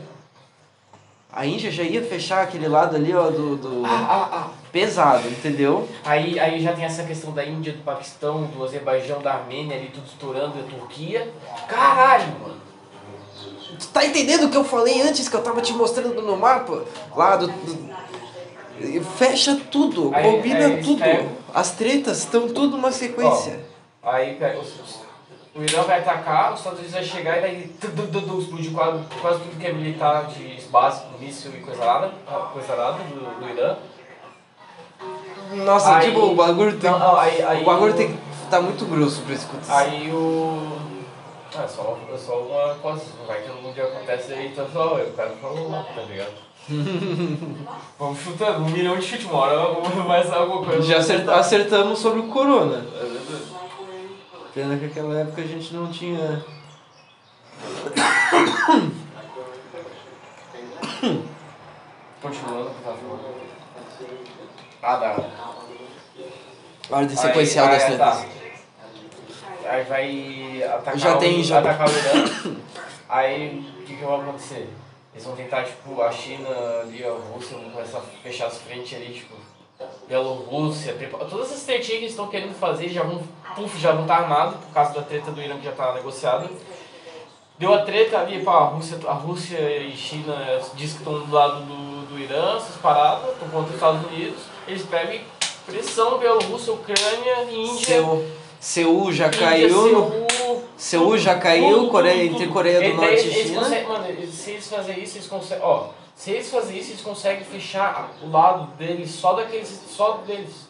A 1.31 1.45
Índia 1.45 1.71
já 1.71 1.83
ia 1.83 2.03
fechar 2.03 2.43
aquele 2.43 2.67
lado 2.67 2.95
ali, 2.97 3.13
ó, 3.15 3.29
do, 3.29 3.55
do 3.55 3.85
Ah, 3.85 3.89
ah, 4.09 4.29
ah. 4.33 4.49
pesado, 4.71 5.27
entendeu? 5.29 5.87
Aí, 6.03 6.37
aí 6.37 6.61
já 6.61 6.73
tem 6.73 6.83
essa 6.83 7.03
questão 7.03 7.31
da 7.31 7.45
Índia, 7.45 7.71
do 7.71 7.83
Paquistão, 7.83 8.43
do 8.45 8.63
Azerbaijão, 8.65 9.21
da 9.21 9.35
Armênia 9.35 9.77
ali, 9.77 9.87
tudo 9.93 10.05
estourando, 10.07 10.57
da 10.61 10.63
Turquia. 10.63 11.31
Caralho, 11.69 12.27
mano. 12.41 12.61
Tu 13.79 13.87
tá 13.87 14.05
entendendo 14.05 14.43
o 14.45 14.49
que 14.49 14.57
eu 14.57 14.65
falei 14.65 15.01
antes 15.01 15.29
que 15.29 15.35
eu 15.35 15.41
tava 15.41 15.61
te 15.61 15.71
mostrando 15.73 16.21
no 16.21 16.35
mapa? 16.35 16.83
Lá 17.15 17.37
do. 17.37 17.47
do- 17.47 17.91
Fecha 19.17 19.55
tudo, 19.71 20.09
Aí- 20.13 20.23
combina 20.23 20.65
aí 20.65 20.71
eles 20.73 20.85
tudo. 20.87 20.99
pegam- 21.03 21.29
As 21.53 21.71
tretas 21.71 22.17
estão 22.19 22.47
tudo 22.49 22.75
numa 22.77 22.91
sequência. 22.91 23.59
Aí 24.01 24.35
pega 24.35 24.59
os- 24.59 24.79
os- 24.79 24.99
o 25.55 25.61
Irã 25.63 25.81
vai 25.83 25.99
atacar, 25.99 26.53
os 26.53 26.59
Estados 26.59 26.79
Unidos 26.79 26.95
vai 26.95 27.03
chegar 27.03 27.37
e 27.37 27.41
vai 27.41 27.69
tu, 27.79 27.87
tu, 27.91 28.07
tu, 28.07 28.21
tu, 28.21 28.39
explodir 28.39 28.71
quase, 28.71 28.99
quase 29.21 29.39
tudo 29.39 29.59
que 29.59 29.67
é 29.67 29.73
militar 29.73 30.25
de 30.27 30.61
base, 30.69 31.01
míssil 31.19 31.51
e 31.55 31.59
coisa 31.61 31.83
nada, 31.83 32.11
coisa 32.53 32.75
nada 32.75 32.97
do, 33.03 33.39
do 33.39 33.49
Irã. 33.49 33.75
Nossa, 35.65 35.97
Aí- 35.97 36.07
tipo, 36.07 36.19
o 36.27 36.35
bagulho 36.35 36.77
tem. 36.77 36.89
Não, 36.89 36.99
não, 36.99 37.17
aí- 37.19 37.41
aí 37.43 37.61
o 37.61 37.65
bagulho 37.65 37.93
o- 37.93 37.97
tem 37.97 38.13
que 38.13 38.17
tá 38.49 38.61
muito 38.61 38.85
grosso 38.85 39.21
pra 39.23 39.33
escutar. 39.35 39.77
Aí 39.79 40.09
o. 40.11 40.77
Ah, 41.53 41.63
é 41.63 41.67
só, 41.67 41.97
é 42.13 42.17
só 42.17 42.39
uma 42.39 42.75
coisa, 42.75 43.01
vai 43.27 43.41
que 43.41 43.51
um 43.51 43.73
dia 43.73 43.83
acontece 43.83 44.31
aí, 44.31 44.53
tá 44.55 44.65
só, 44.71 44.95
o 44.95 45.11
cara 45.13 45.31
falou, 45.41 45.69
tá 45.93 46.01
ligado? 46.03 46.31
Vamos 47.99 48.19
chutando, 48.19 48.59
um 48.63 48.69
milhão 48.69 48.95
de 48.95 49.01
chute, 49.05 49.25
uma 49.25 49.39
hora 49.39 49.67
vai 50.07 50.23
sair 50.25 50.39
alguma 50.39 50.63
coisa. 50.65 50.81
Já 50.83 50.99
acert- 50.99 51.27
acertamos 51.27 51.99
sobre 51.99 52.21
o 52.21 52.27
corona. 52.27 52.85
Pena 54.61 54.77
que 54.77 54.85
naquela 54.85 55.19
época 55.21 55.41
a 55.41 55.47
gente 55.47 55.73
não 55.73 55.91
tinha. 55.91 56.45
Continuando 62.21 62.69
tá 62.83 62.93
falando. 62.93 63.41
Ah, 64.83 64.95
dá. 64.97 65.15
Ordem 66.95 67.15
sequencial 67.17 67.65
Aí- 67.67 67.71
das 67.73 67.83
aí, 67.83 67.87
tretas. 67.97 68.19
tá. 68.19 68.25
Aí 69.69 69.83
vai 69.85 70.63
atacar 70.63 70.97
Já 70.97 71.15
o, 71.15 71.19
tem, 71.19 71.43
já- 71.43 71.59
atacar 71.59 71.87
o 71.87 71.91
Irã. 71.91 72.55
Aí 73.09 73.59
o 73.79 73.83
que, 73.83 73.95
que 73.97 74.03
vai 74.03 74.19
acontecer? 74.19 74.69
Eles 75.13 75.25
vão 75.25 75.35
tentar, 75.35 75.63
tipo, 75.63 76.01
a 76.01 76.11
China 76.11 76.47
ali, 76.81 77.03
a 77.03 77.11
Rússia, 77.11 77.57
vão 77.57 77.69
começar 77.71 77.97
a 77.99 78.01
fechar 78.01 78.47
as 78.47 78.57
frentes 78.59 78.93
ali, 78.97 79.13
tipo, 79.13 79.35
Bielorrússia, 80.07 80.95
todas 81.29 81.51
essas 81.51 81.63
tretinhas 81.63 81.87
que 81.87 81.93
eles 82.05 82.09
estão 82.11 82.27
querendo 82.27 82.53
fazer 82.53 82.89
já 82.89 83.03
vão, 83.03 83.21
puf, 83.55 83.79
já 83.79 83.91
vão 83.93 84.01
estar 84.01 84.17
armados 84.17 84.55
por 84.55 84.73
causa 84.73 84.93
da 84.93 85.01
treta 85.01 85.31
do 85.31 85.41
Irã 85.41 85.57
que 85.57 85.63
já 85.65 85.71
está 85.71 85.93
negociada. 85.93 86.49
Deu 87.57 87.73
a 87.73 87.79
treta 87.83 88.19
ali, 88.19 88.41
pá, 88.43 88.53
a 88.53 88.63
Rússia, 88.65 88.97
a 89.07 89.13
Rússia 89.13 89.57
e 89.59 89.95
China 89.95 90.35
diz 90.73 90.93
que 90.93 90.97
estão 90.99 91.19
do 91.19 91.31
lado 91.31 91.61
do, 91.63 92.07
do 92.07 92.19
Irã, 92.19 92.57
essas 92.57 92.75
paradas, 92.77 93.31
estão 93.33 93.47
contra 93.49 93.67
os 93.69 93.75
Estados 93.75 94.05
Unidos. 94.11 94.39
Eles 94.67 94.81
pegam 94.83 95.19
pressão 95.65 96.17
Bielorrússia, 96.17 96.73
Ucrânia 96.73 97.43
e 97.49 97.55
Índia. 97.67 97.85
Seul, 97.85 98.25
Seul 98.59 99.11
já 99.13 99.27
Índia, 99.27 99.39
caiu. 99.39 99.69
Seul, 99.69 100.63
Seul 100.75 101.17
já 101.19 101.37
caiu, 101.37 101.87
Coreia, 101.89 102.23
entre 102.25 102.47
Coreia 102.47 102.81
do 102.89 102.95
Norte 102.97 103.27
e 103.27 103.27
eles 103.27 103.47
China. 103.47 103.61
conseguem- 103.61 103.87
mano, 103.87 104.05
se 104.31 104.51
eles 104.51 104.67
fazerem 104.67 105.03
isso, 105.03 105.17
eles 105.17 105.27
conseguem. 105.27 105.63
Ó, 105.63 105.85
se 106.21 106.29
eles 106.31 106.49
fazerem 106.51 106.79
isso, 106.79 106.91
eles 106.91 107.01
conseguem 107.01 107.43
fechar 107.43 108.11
o 108.21 108.29
lado 108.29 108.67
deles, 108.77 109.09
só 109.09 109.33
daqueles. 109.33 109.67
só 109.89 110.17
deles. 110.17 110.69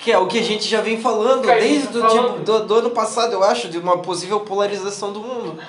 Que 0.00 0.10
é 0.10 0.18
o 0.18 0.26
que 0.26 0.40
a 0.40 0.42
gente 0.42 0.66
já 0.66 0.80
vem 0.80 1.00
falando 1.00 1.46
desde 1.46 1.86
tá 1.86 1.98
o 1.98 2.00
falando. 2.10 2.28
tipo, 2.32 2.44
do, 2.44 2.66
do 2.66 2.74
ano 2.74 2.90
passado, 2.90 3.32
eu 3.32 3.44
acho, 3.44 3.68
de 3.68 3.78
uma 3.78 3.98
possível 3.98 4.40
polarização 4.40 5.12
do 5.12 5.20
mundo. 5.20 5.62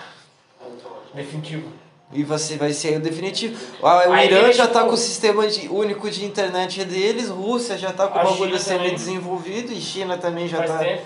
Definitivo. 1.13 1.69
E 2.11 2.23
vai 2.23 2.37
ser, 2.39 2.57
vai 2.57 2.73
ser 2.73 2.97
o 2.97 2.99
definitivo. 3.01 3.55
Ah, 3.83 4.09
O 4.09 4.13
Aí 4.13 4.27
Irã 4.27 4.51
já 4.51 4.63
tipo- 4.63 4.73
tá 4.73 4.83
com 4.85 4.93
o 4.93 4.97
sistema 4.97 5.47
de- 5.47 5.67
único 5.69 6.09
de 6.09 6.25
internet 6.25 6.83
deles, 6.85 7.29
Rússia 7.29 7.77
já 7.77 7.93
tá 7.93 8.07
com 8.07 8.17
o 8.19 8.23
bagulho 8.23 8.45
China 8.51 8.59
sendo 8.59 8.77
também. 8.79 8.95
desenvolvido 8.95 9.71
e 9.71 9.79
China 9.79 10.17
também 10.17 10.47
já 10.47 10.57
Faz 10.57 10.71
tá. 10.71 10.77
tempo. 10.79 11.03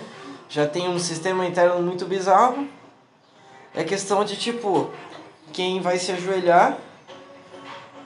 já 0.48 0.66
tem 0.66 0.88
um 0.88 0.98
sistema 0.98 1.44
interno 1.46 1.82
muito 1.82 2.06
bizarro. 2.06 2.66
É 3.74 3.84
questão 3.84 4.24
de 4.24 4.36
tipo 4.36 4.90
quem 5.52 5.80
vai 5.80 5.98
se 5.98 6.10
ajoelhar 6.12 6.78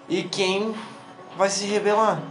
e 0.08 0.22
quem 0.22 0.74
vai 1.36 1.48
se 1.48 1.66
rebelar. 1.66 2.22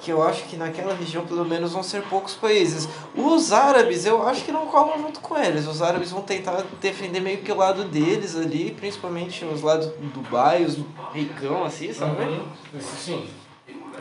Que 0.00 0.12
eu 0.12 0.22
acho 0.22 0.44
que 0.44 0.56
naquela 0.56 0.94
região 0.94 1.24
pelo 1.24 1.46
menos 1.46 1.72
vão 1.72 1.82
ser 1.82 2.02
poucos 2.02 2.34
países. 2.34 2.86
Os 3.14 3.52
árabes 3.52 4.04
eu 4.04 4.26
acho 4.26 4.44
que 4.44 4.52
não 4.52 4.66
colam 4.66 4.98
junto 4.98 5.20
com 5.20 5.36
eles. 5.38 5.66
Os 5.66 5.80
árabes 5.80 6.10
vão 6.10 6.20
tentar 6.20 6.62
defender 6.78 7.20
meio 7.20 7.38
que 7.38 7.50
o 7.50 7.56
lado 7.56 7.84
deles 7.84 8.36
ali, 8.36 8.70
principalmente 8.72 9.44
os 9.46 9.62
lados 9.62 9.86
do 9.86 10.12
Dubai, 10.12 10.62
os 10.62 10.78
ricão 11.14 11.64
assim, 11.64 11.90
sabe? 11.90 12.22
Uhum. 12.22 12.44
Sim. 12.80 13.26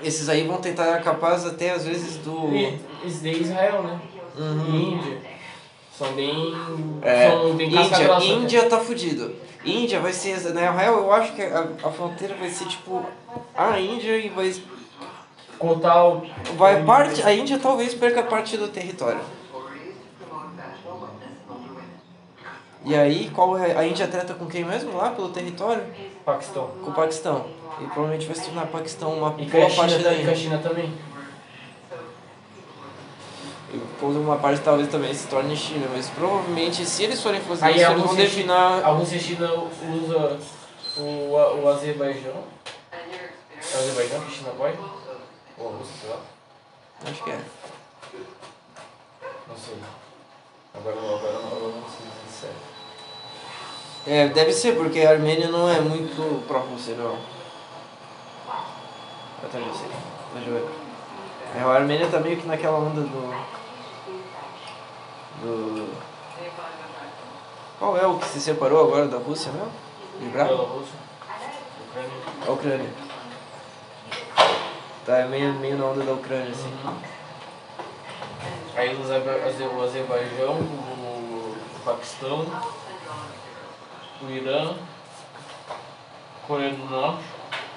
Esses 0.04 0.28
aí 0.28 0.46
vão 0.46 0.58
tentar 0.58 1.02
capaz 1.02 1.46
até 1.46 1.72
às 1.72 1.86
vezes 1.86 2.18
do. 2.18 2.54
E 2.54 2.78
esse 3.06 3.24
daí 3.24 3.36
é 3.36 3.38
Israel, 3.38 3.84
né? 3.84 4.02
Uhum. 4.38 4.76
Índia. 4.76 5.22
São 5.98 6.12
bem. 6.14 6.54
É, 7.02 7.30
são 7.30 7.56
bem 7.56 7.68
Índia, 7.70 8.20
né? 8.20 8.26
Índia 8.26 8.64
tá 8.68 8.80
fudido. 8.80 9.34
Índia 9.66 10.00
vai 10.00 10.12
ser, 10.12 10.40
na 10.54 10.72
real 10.72 10.98
eu 10.98 11.14
acho 11.14 11.34
que 11.34 11.42
a, 11.42 11.68
a 11.84 11.90
fronteira 11.90 12.36
vai 12.36 12.50
ser 12.50 12.66
tipo 12.66 13.06
a 13.56 13.80
Índia 13.80 14.18
e 14.18 14.30
vai 14.30 14.52
Contar 15.64 16.08
o. 16.10 16.24
vai 16.58 16.84
parte, 16.84 17.24
a 17.24 17.34
Índia 17.34 17.58
talvez 17.58 17.94
perca 17.94 18.22
parte 18.24 18.58
do 18.58 18.68
território. 18.68 19.22
E 22.86 22.94
aí, 22.94 23.30
qual 23.30 23.58
é 23.58 23.78
a 23.78 23.88
Índia 23.88 24.08
treta 24.08 24.34
com 24.34 24.46
quem 24.46 24.66
mesmo 24.66 24.98
lá 24.98 25.12
pelo 25.12 25.30
território? 25.30 25.84
Paquistão. 26.26 26.68
Com 26.84 26.92
o 26.92 26.94
Paquistão. 26.94 27.46
E 27.80 27.86
provavelmente 27.86 28.26
vai 28.26 28.36
se 28.36 28.44
tornar 28.44 28.68
Paquistão 28.68 29.18
uma 29.18 29.34
E 29.38 29.46
boa 29.46 29.70
parte 29.70 30.00
da 30.00 30.10
também, 30.10 30.26
com 30.26 30.32
a 30.32 30.34
Índia. 30.34 30.36
China 30.36 30.58
também. 30.58 30.94
Com 34.04 34.10
uma 34.10 34.36
parte 34.36 34.62
talvez 34.62 34.90
também 34.90 35.14
se 35.14 35.28
torne 35.28 35.56
China, 35.56 35.88
mas 35.90 36.10
provavelmente 36.10 36.86
se 36.86 37.06
eles 37.06 37.24
forem 37.24 37.40
fazer 37.40 37.64
Aí 37.64 37.76
isso, 37.78 37.86
eles 37.86 37.98
vão 38.00 38.08
Rússia, 38.08 38.26
definir 38.26 38.52
a 38.52 38.88
Rússia 38.90 39.16
e 39.16 39.18
a 39.18 39.22
China 39.22 39.54
usa 39.54 40.40
o, 40.98 41.62
o 41.62 41.70
Azerbaijão. 41.70 42.44
É 42.92 43.78
o 43.78 43.80
Azerbaijão 43.80 44.20
que 44.20 44.32
China 44.36 44.50
apoia? 44.50 44.76
Ou 45.58 45.70
a 45.70 45.72
Rússia, 45.78 45.94
sei 46.02 46.10
lá. 46.10 46.18
Acho 47.10 47.24
que 47.24 47.32
é. 47.32 47.40
Não 49.48 49.56
sei. 49.56 49.76
Agora, 50.74 50.98
agora, 50.98 51.38
agora 51.38 51.74
não 51.74 51.88
sei 51.88 52.06
dizer 52.06 52.42
certo. 52.42 52.56
É, 54.06 54.28
deve 54.28 54.52
ser, 54.52 54.76
porque 54.76 55.00
a 55.00 55.12
Armênia 55.12 55.48
não 55.48 55.70
é 55.70 55.80
muito 55.80 56.46
pró-Rússia, 56.46 56.96
não. 56.96 57.18
Eu 59.44 59.50
também 59.50 59.74
sei. 59.74 59.88
Deixa 60.34 60.50
eu 60.50 60.56
ver. 60.56 60.68
É, 61.56 61.62
a 61.62 61.68
Armênia 61.70 62.10
tá 62.10 62.20
meio 62.20 62.36
que 62.36 62.46
naquela 62.46 62.80
onda 62.80 63.00
do. 63.00 63.63
Do. 65.44 65.94
Qual 67.78 67.98
é 67.98 68.08
o 68.08 68.18
que 68.18 68.26
se 68.28 68.40
separou 68.40 68.88
agora 68.88 69.08
da 69.10 69.18
Rússia 69.18 69.52
mesmo? 69.52 69.72
Lembrar? 70.22 70.46
Bielorrússia, 70.46 70.96
Ucrânia. 71.90 72.12
A 72.48 72.52
Ucrânia. 72.52 72.90
Tá 75.06 75.18
é 75.18 75.26
meio, 75.26 75.54
meio 75.56 75.78
na 75.78 75.86
onda 75.86 76.02
da 76.06 76.14
Ucrânia, 76.14 76.50
assim. 76.52 76.74
Aí 78.76 78.96
o 78.96 79.02
Azer- 79.02 79.46
Azer- 79.46 79.68
o 79.68 79.84
Azerbaijão, 79.84 80.54
o, 80.54 81.58
Paquistão, 81.84 82.46
o 84.22 84.30
Irã, 84.30 84.76
Coreia 86.48 86.74
do 86.74 86.86
Norte. 86.90 87.24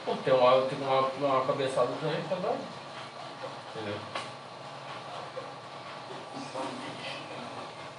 Pô, 0.04 0.14
tem 0.24 0.32
uma, 0.32 0.62
tem 0.62 0.78
uma, 0.80 1.00
uma 1.00 1.44
cabeçada 1.44 1.88
também 2.00 2.22
tá 2.28 2.36
dando. 2.36 2.60
Entendeu? 3.74 3.98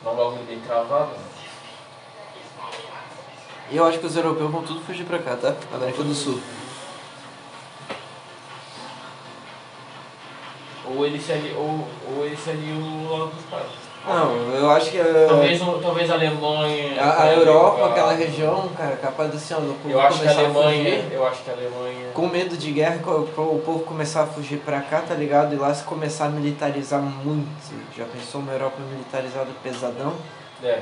Bagulho 0.03 0.43
bem 0.45 0.59
travado. 0.59 1.11
né? 1.11 1.23
E 3.69 3.77
eu 3.77 3.85
acho 3.85 3.99
que 3.99 4.05
os 4.05 4.15
europeus 4.15 4.49
vão 4.49 4.63
tudo 4.63 4.81
fugir 4.81 5.05
pra 5.05 5.19
cá, 5.19 5.35
tá? 5.35 5.55
América 5.73 6.03
do 6.03 6.13
Sul. 6.13 6.41
Ou 10.85 11.05
ele 11.05 11.19
se 11.19 11.33
ali, 11.33 11.53
ou, 11.53 11.87
ou 12.07 12.25
ele 12.25 12.37
se 12.37 12.49
aliou 12.49 13.19
lado 13.19 13.31
dos 13.35 13.45
caras. 13.49 13.86
Não, 14.07 14.35
eu 14.55 14.71
acho 14.71 14.89
que. 14.91 14.99
a- 14.99 15.25
Talvez, 15.27 15.59
talvez 15.81 16.09
a 16.09 16.13
Alemanha. 16.13 17.01
A, 17.01 17.23
a 17.23 17.33
Europa, 17.33 17.87
aquela 17.89 18.13
região, 18.13 18.69
cara, 18.77 18.95
capaz 18.95 19.35
assim, 19.35 19.53
do 19.55 19.75
povo 19.81 19.89
Eu 19.93 19.99
acho 20.01 20.19
que 20.21 20.27
a 20.27 20.33
começar 20.33 20.45
Alemanha. 20.59 21.01
fugir, 21.01 21.13
Eu 21.13 21.27
acho 21.27 21.43
que 21.43 21.49
a 21.49 21.53
Alemanha. 21.53 22.07
com 22.13 22.27
medo 22.27 22.55
de 22.57 22.71
guerra, 22.71 22.99
pro- 23.03 23.43
o 23.43 23.61
povo 23.65 23.79
começar 23.81 24.23
a 24.23 24.25
fugir 24.27 24.59
pra 24.59 24.79
cá, 24.81 25.01
tá 25.01 25.13
ligado? 25.13 25.53
E 25.53 25.57
lá 25.57 25.73
se 25.73 25.83
começar 25.83 26.25
a 26.25 26.29
militarizar 26.29 27.01
muito. 27.01 27.49
Já 27.97 28.05
pensou 28.05 28.41
uma 28.41 28.53
Europa 28.53 28.77
militarizada 28.91 29.49
pesadão? 29.61 30.13
É. 30.63 30.79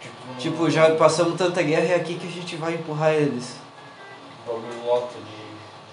Tipo, 0.00 0.16
Tipo, 0.38 0.70
já 0.70 0.94
passamos 0.96 1.36
tanta 1.38 1.62
guerra 1.62 1.84
e 1.84 1.92
é 1.92 1.94
aqui 1.94 2.14
que 2.14 2.26
a 2.26 2.30
gente 2.30 2.56
vai 2.56 2.74
empurrar 2.74 3.12
eles. 3.12 3.56
um 4.48 4.52
bagulho 4.52 4.86
lota 4.86 5.14
de. 5.18 5.42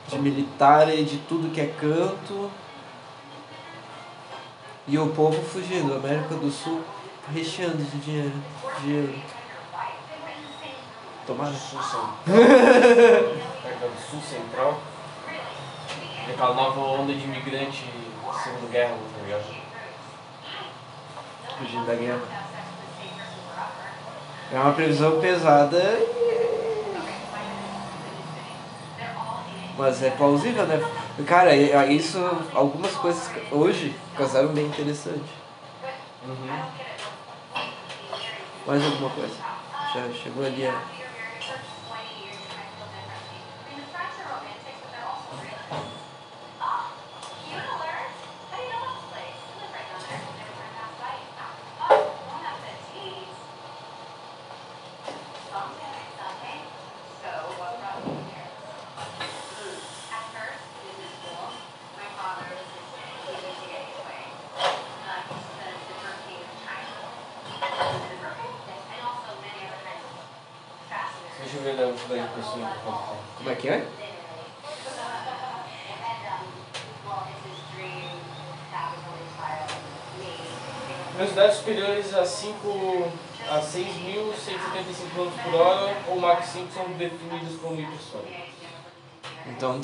De 0.10 0.18
militar 0.18 0.92
e 0.92 1.04
de 1.04 1.18
tudo 1.30 1.50
que 1.54 1.62
é 1.62 1.68
canto. 1.68 2.50
E 4.90 4.98
o 4.98 5.10
povo 5.10 5.40
fugindo, 5.44 5.94
América 5.94 6.34
do 6.34 6.50
Sul 6.50 6.84
recheando 7.32 7.78
de 7.78 7.98
dinheiro. 8.00 8.34
Dinheiro. 8.82 9.14
Tomara. 11.28 11.54
Sul 11.54 11.80
Central. 11.84 12.16
América 12.26 13.88
do 13.88 14.10
Sul 14.10 14.20
Central. 14.22 14.80
Aquela 16.28 16.54
nova 16.56 16.80
onda 16.80 17.14
de 17.14 17.24
imigrante 17.24 17.86
Segunda 18.44 18.68
Guerra, 18.72 18.96
tá 19.16 19.24
ligado? 19.24 19.56
Fugindo 21.60 21.86
da 21.86 21.94
guerra. 21.96 22.22
É 24.52 24.60
uma 24.60 24.74
previsão 24.74 25.20
pesada, 25.22 25.78
e- 25.78 26.49
mas 29.80 30.04
é 30.04 30.10
plausível, 30.12 30.66
né? 30.68 30.78
Cara, 31.26 31.56
e- 31.56 31.72
a- 31.74 31.86
isso, 31.86 32.20
algumas 32.54 32.92
coisas 32.96 33.32
hoje 33.50 33.96
casaram 34.18 34.50
bem 34.50 34.66
interessante. 34.66 35.32
Uhum. 36.28 36.60
Mais 38.68 38.84
alguma 38.84 39.10
coisa? 39.12 39.36
Já 39.96 40.04
chegou 40.22 40.46
ali 40.46 40.68
a... 40.68 40.99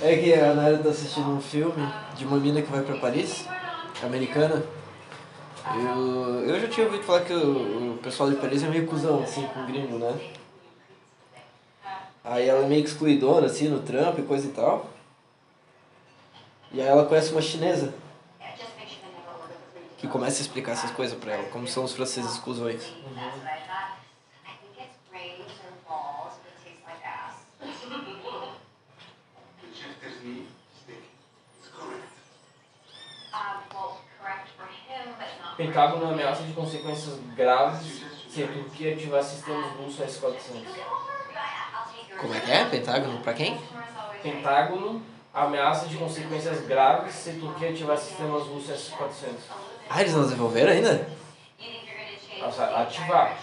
É 0.00 0.16
que 0.16 0.32
a 0.32 0.54
Nara 0.54 0.78
tá 0.78 0.90
assistindo 0.90 1.28
um 1.28 1.40
filme 1.40 1.84
de 2.16 2.24
uma 2.24 2.38
mina 2.38 2.62
que 2.62 2.70
vai 2.70 2.82
pra 2.82 2.96
Paris, 2.98 3.46
americana. 4.02 4.64
Eu, 5.74 6.44
eu 6.48 6.60
já 6.60 6.68
tinha 6.68 6.86
ouvido 6.86 7.02
falar 7.02 7.22
que 7.22 7.32
o, 7.32 7.94
o 7.94 7.98
pessoal 7.98 8.30
de 8.30 8.36
Paris 8.36 8.62
é 8.62 8.68
meio 8.68 8.86
cuzão, 8.86 9.22
assim, 9.22 9.46
com 9.48 9.66
gringo, 9.66 9.98
né? 9.98 10.16
Aí 12.22 12.48
ela 12.48 12.64
é 12.64 12.68
meio 12.68 12.84
excluidora, 12.84 13.46
assim, 13.46 13.68
no 13.68 13.80
trampo 13.80 14.20
e 14.20 14.24
coisa 14.24 14.46
e 14.46 14.50
tal. 14.50 14.88
E 16.70 16.80
aí 16.80 16.86
ela 16.86 17.04
conhece 17.06 17.32
uma 17.32 17.42
chinesa 17.42 17.92
que 19.98 20.06
começa 20.06 20.38
a 20.38 20.42
explicar 20.42 20.72
essas 20.72 20.92
coisas 20.92 21.18
pra 21.18 21.32
ela, 21.32 21.44
como 21.48 21.66
são 21.66 21.82
os 21.82 21.92
franceses 21.92 22.38
cuzões. 22.38 22.82
That's 22.84 23.67
Pentágono 35.58 36.08
ameaça 36.12 36.44
de 36.44 36.52
consequências 36.52 37.18
graves 37.36 38.02
se 38.30 38.44
a 38.44 38.46
Turquia 38.46 38.94
ativar 38.94 39.22
sistemas 39.24 39.72
russos 39.72 40.00
S-400. 40.00 40.28
I'll 40.54 40.62
take 40.62 42.10
yours. 42.10 42.20
Como 42.20 42.34
é 42.34 42.40
que 42.40 42.50
é? 42.52 42.64
Pentágono 42.66 43.18
pra 43.20 43.32
quem? 43.34 43.58
Pentágono 44.22 45.02
ameaça 45.34 45.86
de 45.86 45.96
consequências 45.96 46.64
graves 46.64 47.12
se 47.12 47.30
a 47.30 47.32
Turquia 47.34 47.70
ativar 47.70 47.98
sistemas 47.98 48.44
russos 48.44 48.70
S-400. 48.70 49.34
Ah, 49.90 50.00
eles 50.00 50.14
não 50.14 50.22
desenvolveram 50.22 50.70
ainda? 50.72 51.08
Nossa, 52.38 52.64
ativar. 52.64 53.36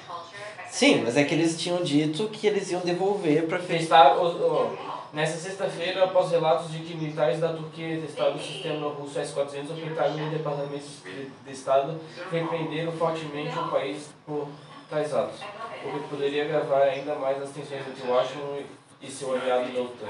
Sim, 0.69 1.01
mas 1.04 1.17
é 1.17 1.23
que 1.25 1.34
eles 1.36 1.60
tinham 1.60 1.84
dito 1.84 2.30
que 2.30 2.47
eles 2.47 2.71
iam 2.71 2.80
devolver 2.82 3.45
pra 3.47 3.60
Testar, 3.60 4.15
o- 4.15 4.25
o- 4.28 4.94
nessa 5.15 5.38
sexta-feira, 5.38 6.04
após 6.04 6.30
relatos 6.30 6.69
de 6.69 6.80
que 6.80 6.93
militares 6.93 7.39
da 7.39 7.54
Turquia 7.54 7.99
testaram 8.01 8.36
o 8.36 8.39
sistema 8.39 8.89
russo 8.89 9.17
S-400, 9.17 9.71
o 9.71 9.75
Pentágono 9.75 10.25
e 10.25 10.28
o 10.28 10.32
Departamento 10.32 10.86
de 11.04 11.32
de 11.45 11.51
Estado 11.51 11.97
repreenderam 12.30 12.91
fortemente 12.91 13.58
o 13.58 13.69
país 13.69 14.10
por 14.25 14.49
tais 14.89 15.13
atos, 15.13 15.39
o 15.86 15.99
que 15.99 16.10
poderia 16.10 16.43
agravar 16.43 16.82
ainda 16.82 17.15
mais 17.15 17.41
as 17.41 17.49
tensões 17.49 17.88
entre 17.88 18.08
Washington 18.08 18.63
e 19.01 19.10
seu 19.10 19.34
aliado 19.34 19.71
da 19.71 19.82
OTAN. 19.82 20.08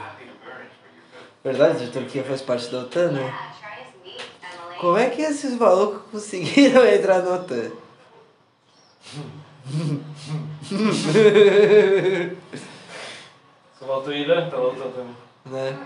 Verdade, 1.43 1.83
a 1.83 1.87
Turquia 1.91 2.23
faz 2.23 2.41
parte 2.41 2.71
da 2.71 2.79
OTAN, 2.79 3.11
né? 3.11 3.21
Meat, 3.21 3.35
Emily. 4.03 4.79
Como 4.79 4.97
é 4.97 5.09
que 5.11 5.21
esses 5.21 5.55
malucos 5.55 6.01
conseguiram 6.11 6.83
entrar 6.89 7.21
na 7.21 7.35
OTAN? 7.35 7.71
Você 13.85 13.91
voltou 13.91 14.13
a 14.13 14.17
ir, 14.17 14.27
né? 14.27 14.49
Tá 14.49 14.57
voltando 14.57 14.95
também. 14.95 15.15
né? 15.45 15.77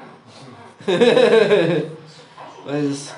Mas. 2.65 3.13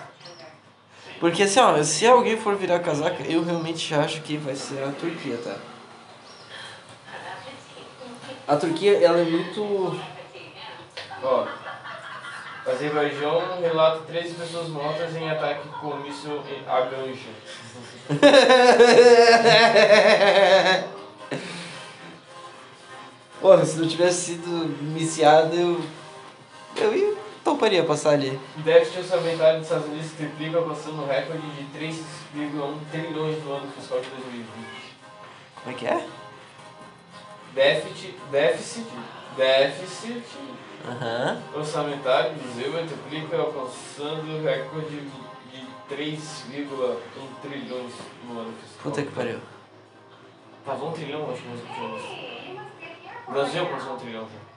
Porque 1.19 1.43
assim, 1.43 1.59
ó, 1.59 1.83
se 1.83 2.07
alguém 2.07 2.35
for 2.35 2.55
virar 2.55 2.79
casaca, 2.79 3.21
eu 3.23 3.43
realmente 3.43 3.93
acho 3.93 4.21
que 4.21 4.37
vai 4.37 4.55
ser 4.55 4.83
a 4.83 4.91
Turquia, 4.91 5.37
tá? 5.37 5.55
A 8.47 8.55
Turquia, 8.57 8.97
ela 9.05 9.19
é 9.19 9.23
muito. 9.23 10.01
Ó, 11.21 11.45
Azerbaijão 12.65 13.61
relata 13.61 13.99
13 14.07 14.33
pessoas 14.33 14.67
mortas 14.69 15.15
em 15.15 15.29
ataque 15.29 15.67
com 15.79 15.97
míssil 15.97 16.41
em 16.49 16.67
Aganja. 16.67 17.29
Porra, 23.41 23.65
se 23.65 23.79
não 23.79 23.87
tivesse 23.87 24.33
sido 24.33 24.47
miciado, 24.83 25.55
eu. 25.55 25.81
Eu 26.77 26.95
ia, 26.95 27.15
toparia 27.43 27.83
passar 27.83 28.11
ali. 28.11 28.39
Déficit 28.57 28.99
orçamentário 28.99 29.59
dos 29.59 29.67
Estados 29.67 29.87
Unidos 29.87 30.11
triplica, 30.11 30.61
passando 30.61 31.01
o 31.01 31.07
recorde 31.07 31.49
de 31.51 31.79
3,1 31.79 32.77
trilhões 32.91 33.43
no 33.43 33.53
ano 33.53 33.71
fiscal 33.71 33.99
de 33.99 34.09
2020. 34.09 34.45
Como 35.63 35.75
é 35.75 35.79
que 35.79 35.85
é? 35.87 36.07
Déficit, 37.53 38.15
déficit, 38.31 38.87
déficit 39.35 40.23
Aham. 40.87 41.41
orçamentário 41.53 42.33
do 42.35 42.53
Zema 42.53 42.79
triplica, 42.87 43.37
alcançando 43.37 44.39
o 44.39 44.43
recorde 44.43 45.01
de 45.51 45.67
3,1 45.93 46.97
trilhões 47.41 47.93
no 48.27 48.39
ano 48.39 48.53
fiscal. 48.61 48.83
Puta 48.83 49.01
que 49.01 49.11
pariu. 49.11 49.39
Tava 50.65 50.85
um 50.85 50.91
trilhão, 50.91 51.29
acho 51.31 51.41
que 51.41 51.47
nós 51.49 51.59
tínhamos. 51.75 52.01
O 52.01 52.30
Brasil 53.31 53.63
um 53.63 53.97
trilhão 53.97 54.27
já. 54.27 54.51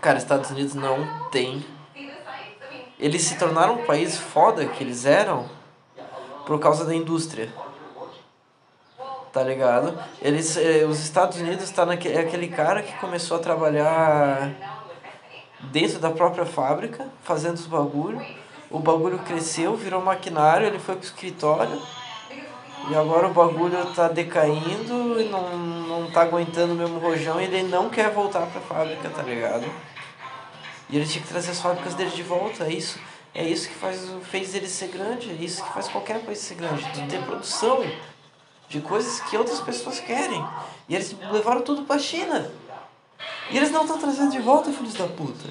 Cara, 0.00 0.18
Estados 0.18 0.50
Unidos 0.50 0.74
não 0.74 1.28
tem. 1.30 1.64
Eles 2.98 3.22
se 3.22 3.38
tornaram 3.38 3.76
um 3.76 3.86
país 3.86 4.18
foda 4.18 4.66
que 4.66 4.84
eles 4.84 5.06
eram 5.06 5.48
por 6.46 6.60
causa 6.60 6.84
da 6.84 6.94
indústria. 6.94 7.50
Tá 9.32 9.42
ligado? 9.42 9.98
Eles, 10.20 10.56
eh, 10.56 10.84
os 10.84 11.00
Estados 11.00 11.38
Unidos 11.40 11.70
tá 11.70 11.86
naque, 11.86 12.08
é 12.08 12.20
aquele 12.20 12.48
cara 12.48 12.82
que 12.82 12.92
começou 12.98 13.38
a 13.38 13.40
trabalhar 13.40 14.50
dentro 15.60 15.98
da 15.98 16.10
própria 16.10 16.44
fábrica, 16.44 17.08
fazendo 17.22 17.54
os 17.54 17.66
bagulho. 17.66 18.37
O 18.70 18.78
bagulho 18.78 19.18
cresceu, 19.20 19.74
virou 19.76 20.02
maquinário, 20.02 20.66
ele 20.66 20.78
foi 20.78 20.96
pro 20.96 21.04
escritório. 21.04 21.80
E 22.90 22.94
agora 22.94 23.28
o 23.28 23.32
bagulho 23.32 23.84
tá 23.94 24.08
decaindo 24.08 25.20
e 25.20 25.28
não, 25.28 25.56
não 25.56 26.10
tá 26.10 26.22
aguentando 26.22 26.72
o 26.72 26.76
mesmo 26.76 26.98
rojão 26.98 27.40
e 27.40 27.44
ele 27.44 27.62
não 27.64 27.90
quer 27.90 28.10
voltar 28.10 28.46
pra 28.46 28.60
fábrica, 28.60 29.10
tá 29.10 29.22
ligado? 29.22 29.66
E 30.88 30.96
ele 30.96 31.06
tinha 31.06 31.22
que 31.22 31.28
trazer 31.28 31.50
as 31.50 31.60
fábricas 31.60 31.94
dele 31.94 32.10
de 32.10 32.22
volta, 32.22 32.64
é 32.64 32.72
isso. 32.72 32.98
É 33.34 33.44
isso 33.44 33.68
que 33.68 33.74
faz, 33.74 34.08
fez 34.30 34.54
ele 34.54 34.68
ser 34.68 34.88
grande, 34.88 35.30
é 35.30 35.44
isso 35.44 35.62
que 35.62 35.72
faz 35.72 35.88
qualquer 35.88 36.20
país 36.20 36.38
ser 36.38 36.54
grande, 36.54 36.82
de 36.92 37.06
ter 37.08 37.22
produção 37.22 37.84
de 38.68 38.80
coisas 38.80 39.20
que 39.20 39.36
outras 39.36 39.60
pessoas 39.60 40.00
querem. 40.00 40.44
E 40.88 40.94
eles 40.94 41.14
levaram 41.30 41.60
tudo 41.60 41.82
pra 41.82 41.98
China. 41.98 42.50
E 43.50 43.56
eles 43.56 43.70
não 43.70 43.82
estão 43.82 43.98
trazendo 43.98 44.30
de 44.30 44.40
volta, 44.40 44.72
filhos 44.72 44.94
da 44.94 45.06
puta. 45.06 45.48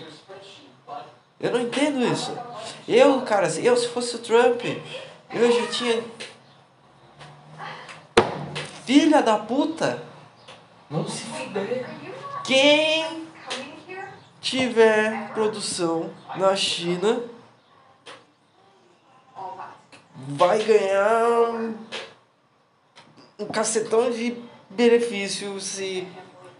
Eu 1.39 1.51
não 1.51 1.61
entendo 1.61 2.05
isso. 2.05 2.35
Eu, 2.87 3.21
cara, 3.21 3.49
se 3.49 3.63
eu 3.65 3.77
se 3.77 3.87
fosse 3.89 4.15
o 4.15 4.19
Trump, 4.19 4.61
eu 5.31 5.51
já 5.51 5.67
tinha. 5.67 6.03
Filha 8.85 9.21
da 9.21 9.37
puta! 9.37 10.01
Não 10.89 11.07
se 11.07 11.23
fuder. 11.23 11.85
Quem 12.43 13.27
tiver 14.41 15.31
produção 15.33 16.09
na 16.37 16.55
China 16.55 17.21
vai 20.15 20.63
ganhar 20.63 21.27
um, 21.51 21.75
um 23.39 23.45
cacetão 23.45 24.09
de 24.09 24.41
benefício 24.69 25.59
se 25.59 26.07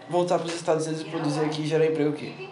voltar 0.09 0.37
para 0.37 0.47
os 0.47 0.55
Estados 0.55 0.85
Unidos 0.85 1.05
e 1.05 1.09
produzir 1.09 1.39
aqui 1.41 1.61
e 1.61 1.67
gerar 1.67 1.85
emprego 1.85 2.11
aqui. 2.11 2.49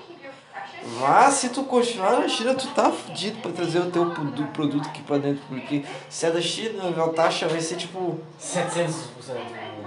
Mas 1.00 1.34
se 1.36 1.50
tu 1.50 1.64
continuar 1.64 2.20
na 2.20 2.28
China, 2.28 2.54
tu 2.54 2.68
tá 2.68 2.92
fudido 2.92 3.42
pra 3.42 3.52
trazer 3.52 3.80
o 3.80 3.90
teu 3.90 4.12
produ- 4.12 4.48
produto 4.54 4.88
aqui 4.88 5.02
pra 5.02 5.18
dentro, 5.18 5.42
porque 5.50 5.84
se 6.10 6.26
é 6.28 6.32
da 6.32 6.40
China, 6.42 6.84
a 7.04 7.10
taxa 7.10 7.48
vai 7.48 7.60
ser 7.60 7.76
tipo. 7.76 8.20
700%. 8.40 8.94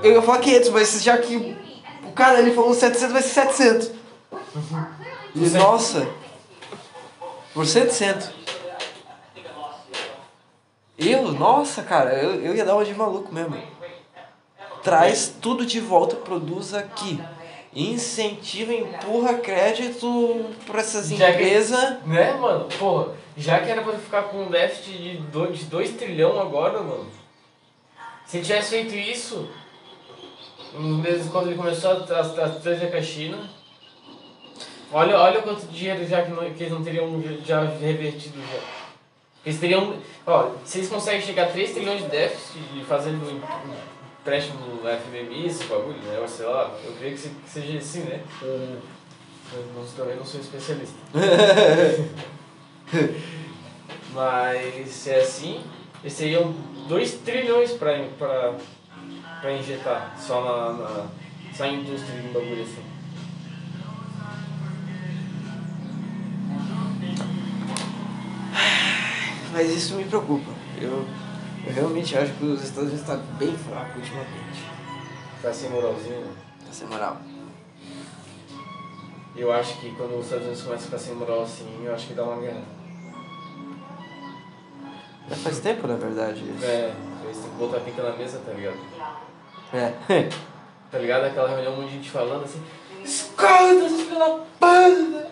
Eu 0.02 0.12
ia 0.14 0.22
falar 0.22 0.38
500, 0.38 0.68
mas 0.70 1.02
já 1.02 1.16
que 1.18 1.56
o 2.04 2.12
cara 2.12 2.40
ele 2.40 2.52
falou 2.52 2.74
700, 2.74 3.12
vai 3.12 3.22
ser 3.22 3.28
700. 3.28 3.90
E, 5.34 5.40
nossa, 5.50 6.08
por 7.54 7.64
700. 7.64 8.30
Eu, 10.98 11.30
nossa, 11.32 11.82
cara, 11.82 12.12
eu, 12.14 12.34
eu 12.44 12.56
ia 12.56 12.64
dar 12.64 12.74
uma 12.74 12.84
de 12.84 12.92
maluco 12.92 13.32
mesmo. 13.32 13.56
Traz 14.82 15.32
tudo 15.40 15.64
de 15.64 15.78
volta, 15.80 16.16
produz 16.16 16.74
aqui. 16.74 17.20
Incentiva, 17.74 18.72
empurra 18.72 19.34
crédito 19.34 20.46
pra 20.66 20.80
essas 20.80 21.08
Já 21.10 21.26
que- 21.32 21.32
empresas. 21.42 22.02
Né, 22.04 22.32
mano? 22.34 22.66
Porra, 22.78 23.12
já 23.36 23.60
que 23.60 23.70
era 23.70 23.82
pra 23.82 23.92
ficar 23.94 24.22
com 24.24 24.44
um 24.44 24.50
déficit 24.50 24.96
de 24.98 25.16
2 25.18 25.58
de 25.58 25.64
dois 25.66 25.90
trilhão 25.92 26.40
agora, 26.40 26.80
mano. 26.80 27.06
Se 28.26 28.40
tivesse 28.40 28.70
feito 28.70 28.94
isso, 28.94 29.48
nos 30.74 30.98
meses 31.02 31.30
quando 31.30 31.48
ele 31.48 31.56
começou 31.56 31.90
a, 31.90 31.94
a, 31.94 32.20
a 32.46 32.48
trazer 32.50 32.90
com 32.90 32.96
a 32.96 33.02
China, 33.02 33.48
olha, 34.92 35.18
olha 35.18 35.42
quanto 35.42 35.66
dinheiro 35.66 36.06
já 36.06 36.22
que, 36.22 36.30
não, 36.30 36.50
que 36.52 36.62
eles 36.62 36.72
não 36.72 36.82
teriam 36.82 37.22
já 37.44 37.62
revertido 37.64 38.38
já. 38.52 38.60
Eles 39.46 39.60
teriam. 39.60 39.94
Ó, 40.26 40.50
se 40.64 40.78
eles 40.78 40.90
conseguem 40.90 41.22
chegar 41.22 41.44
a 41.44 41.50
3 41.50 41.72
trilhões 41.72 42.02
de 42.02 42.08
déficit 42.08 42.84
fazendo 42.86 43.40
empréstimo 44.20 44.60
no 44.66 44.82
FMI, 44.88 45.46
esse 45.46 45.64
bagulho, 45.64 45.98
né? 46.02 46.18
Ou 46.20 46.28
sei 46.28 46.46
lá, 46.46 46.74
eu 46.84 46.92
creio 46.92 47.14
que 47.14 47.20
se- 47.20 47.30
que 47.30 47.48
seja 47.50 47.78
assim, 47.78 48.00
né? 48.00 48.20
Eu 48.42 48.78
não, 49.74 49.84
também 49.96 50.16
não 50.16 50.24
sou 50.24 50.40
especialista. 50.40 50.96
Mas 54.14 54.88
se 54.90 55.10
é 55.10 55.20
assim, 55.20 55.62
eles 56.02 56.12
seriam 56.12 56.52
2 56.88 57.14
trilhões 57.24 57.72
pra, 57.72 57.92
pra, 58.18 58.54
pra 59.40 59.52
injetar 59.52 60.14
só 60.18 60.40
na, 60.42 60.72
na 60.72 61.06
só 61.54 61.66
indústria 61.66 62.20
de 62.20 62.28
um 62.28 62.32
bagulho 62.32 62.62
assim. 62.62 62.82
Mas 69.52 69.70
isso 69.70 69.94
me 69.94 70.04
preocupa. 70.04 70.50
Eu, 70.80 71.06
eu 71.68 71.74
realmente 71.74 72.16
acho 72.16 72.32
que 72.34 72.44
os 72.44 72.62
Estados 72.62 72.90
Unidos 72.90 73.00
estão 73.00 73.18
bem 73.38 73.56
fracos 73.56 73.96
ultimamente. 73.96 74.64
Tá 75.42 75.52
sem 75.52 75.70
moralzinho, 75.70 76.20
né? 76.20 76.32
Tá 76.66 76.72
sem 76.72 76.88
moral. 76.88 77.18
Eu 79.36 79.52
acho 79.52 79.78
que 79.78 79.94
quando 79.94 80.18
os 80.18 80.24
Estados 80.24 80.46
Unidos 80.46 80.62
começam 80.64 80.84
a 80.84 80.90
ficar 80.90 80.98
sem 80.98 81.14
moral 81.14 81.42
assim, 81.42 81.84
eu 81.84 81.94
acho 81.94 82.06
que 82.08 82.14
dá 82.14 82.24
uma 82.24 82.40
guerra. 82.40 82.62
Já 85.28 85.36
faz 85.36 85.60
tempo, 85.60 85.86
na 85.86 85.96
verdade. 85.96 86.40
isso. 86.40 86.64
É, 86.64 86.94
eles 87.22 87.36
têm 87.36 87.50
que 87.50 87.56
botar 87.56 87.76
a 87.76 87.80
pica 87.80 88.02
na 88.02 88.16
mesa, 88.16 88.40
tá 88.44 88.52
ligado? 88.52 88.78
É. 89.72 90.28
Tá 90.90 90.96
ligado? 90.98 91.24
Aquela 91.26 91.50
reunião, 91.50 91.74
um 91.74 91.82
monte 91.82 91.90
de 91.90 91.96
gente 91.96 92.10
falando 92.10 92.44
assim, 92.44 92.64
escuta, 93.04 93.46
seus 93.78 94.00
filhos 94.00 94.18
da 94.18 94.38
puta! 94.58 95.30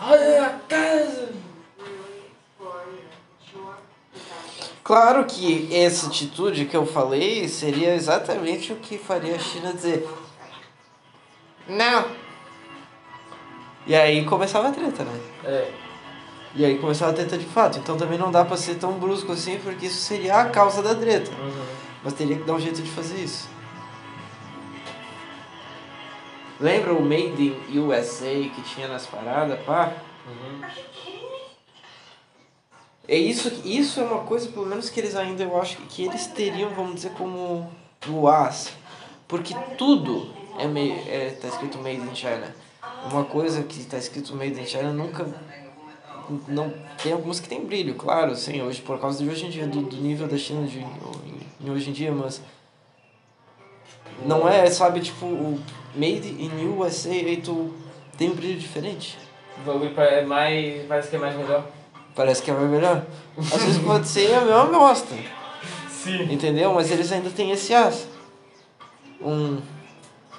Olha 0.00 0.46
a 0.46 0.50
casa! 0.66 1.28
Really 1.78 2.26
explore 2.26 2.82
your 2.90 3.62
your 3.62 3.76
potential. 4.12 4.79
Claro 4.90 5.24
que 5.24 5.68
essa 5.72 6.08
atitude 6.08 6.64
que 6.64 6.76
eu 6.76 6.84
falei 6.84 7.46
seria 7.46 7.94
exatamente 7.94 8.72
o 8.72 8.76
que 8.76 8.98
faria 8.98 9.36
a 9.36 9.38
China 9.38 9.72
dizer 9.72 10.04
não. 11.68 12.04
E 13.86 13.94
aí 13.94 14.24
começava 14.24 14.66
a 14.66 14.72
treta, 14.72 15.04
né? 15.04 15.20
É, 15.44 15.70
E 16.56 16.64
aí 16.64 16.76
começava 16.80 17.12
a 17.12 17.14
treta 17.14 17.38
de 17.38 17.44
fato. 17.44 17.78
Então 17.78 17.96
também 17.96 18.18
não 18.18 18.32
dá 18.32 18.44
pra 18.44 18.56
ser 18.56 18.78
tão 18.78 18.94
brusco 18.94 19.30
assim, 19.30 19.60
porque 19.60 19.86
isso 19.86 20.00
seria 20.00 20.40
a 20.40 20.50
causa 20.50 20.82
da 20.82 20.92
treta. 20.92 21.30
Mas 22.02 22.12
teria 22.14 22.36
que 22.36 22.42
dar 22.42 22.54
um 22.54 22.60
jeito 22.60 22.82
de 22.82 22.90
fazer 22.90 23.22
isso. 23.22 23.48
Lembra 26.58 26.94
o 26.94 27.00
Made 27.00 27.56
in 27.68 27.78
USA 27.78 28.26
que 28.26 28.62
tinha 28.62 28.88
nas 28.88 29.06
paradas, 29.06 29.60
pá? 29.60 29.92
Uhum. 30.26 31.29
É 33.08 33.16
isso, 33.16 33.50
isso 33.64 34.00
é 34.00 34.04
uma 34.04 34.20
coisa, 34.20 34.48
pelo 34.48 34.66
menos 34.66 34.88
que 34.88 35.00
eles 35.00 35.16
ainda, 35.16 35.42
eu 35.42 35.60
acho 35.60 35.78
que 35.88 36.04
eles 36.04 36.26
teriam, 36.28 36.70
vamos 36.70 36.96
dizer, 36.96 37.10
como 37.12 37.70
o 38.08 38.28
as. 38.28 38.72
Porque 39.26 39.54
tudo 39.76 40.32
é, 40.58 40.66
meio, 40.66 40.94
é 41.08 41.30
tá 41.30 41.48
escrito 41.48 41.78
Made 41.78 41.96
in 42.00 42.14
China. 42.14 42.54
Uma 43.10 43.24
coisa 43.24 43.62
que 43.62 43.84
tá 43.84 43.98
escrito 43.98 44.34
Made 44.36 44.60
in 44.60 44.66
China 44.66 44.92
nunca. 44.92 45.26
Não, 46.46 46.72
tem 47.02 47.12
algumas 47.12 47.40
que 47.40 47.48
tem 47.48 47.64
brilho, 47.64 47.94
claro, 47.96 48.36
sim, 48.36 48.62
hoje, 48.62 48.80
por 48.80 49.00
causa 49.00 49.22
de 49.24 49.28
hoje 49.28 49.46
em 49.46 49.50
dia, 49.50 49.66
do, 49.66 49.80
do 49.82 49.96
nível 49.96 50.28
da 50.28 50.36
China 50.38 50.64
de, 50.66 50.78
em 51.60 51.70
hoje 51.70 51.90
em 51.90 51.92
dia, 51.92 52.12
mas. 52.12 52.40
Não 54.24 54.48
é, 54.48 54.68
sabe, 54.70 55.00
tipo, 55.00 55.26
o 55.26 55.60
Made 55.94 56.28
in 56.28 56.50
USA, 56.76 57.08
aí 57.10 57.38
tu 57.38 57.74
tem 58.16 58.30
um 58.30 58.34
brilho 58.34 58.58
diferente. 58.60 59.18
Bagulho 59.64 59.92
pa- 59.94 60.04
é 60.04 60.24
mais. 60.24 60.86
parece 60.86 61.08
que 61.10 61.16
é 61.16 61.18
mais 61.18 61.34
melhor. 61.36 61.66
Parece 62.14 62.42
que 62.42 62.50
é 62.50 62.54
melhor. 62.54 63.04
Às 63.38 63.62
vezes 63.62 63.78
pode 63.82 64.08
ser 64.08 64.34
a 64.34 64.40
mesma 64.40 64.66
bosta. 64.66 65.14
Sim. 65.88 66.32
Entendeu? 66.32 66.72
Mas 66.74 66.90
eles 66.90 67.10
ainda 67.12 67.30
têm 67.30 67.50
esse 67.50 67.74
as. 67.74 68.08
Um. 69.20 69.60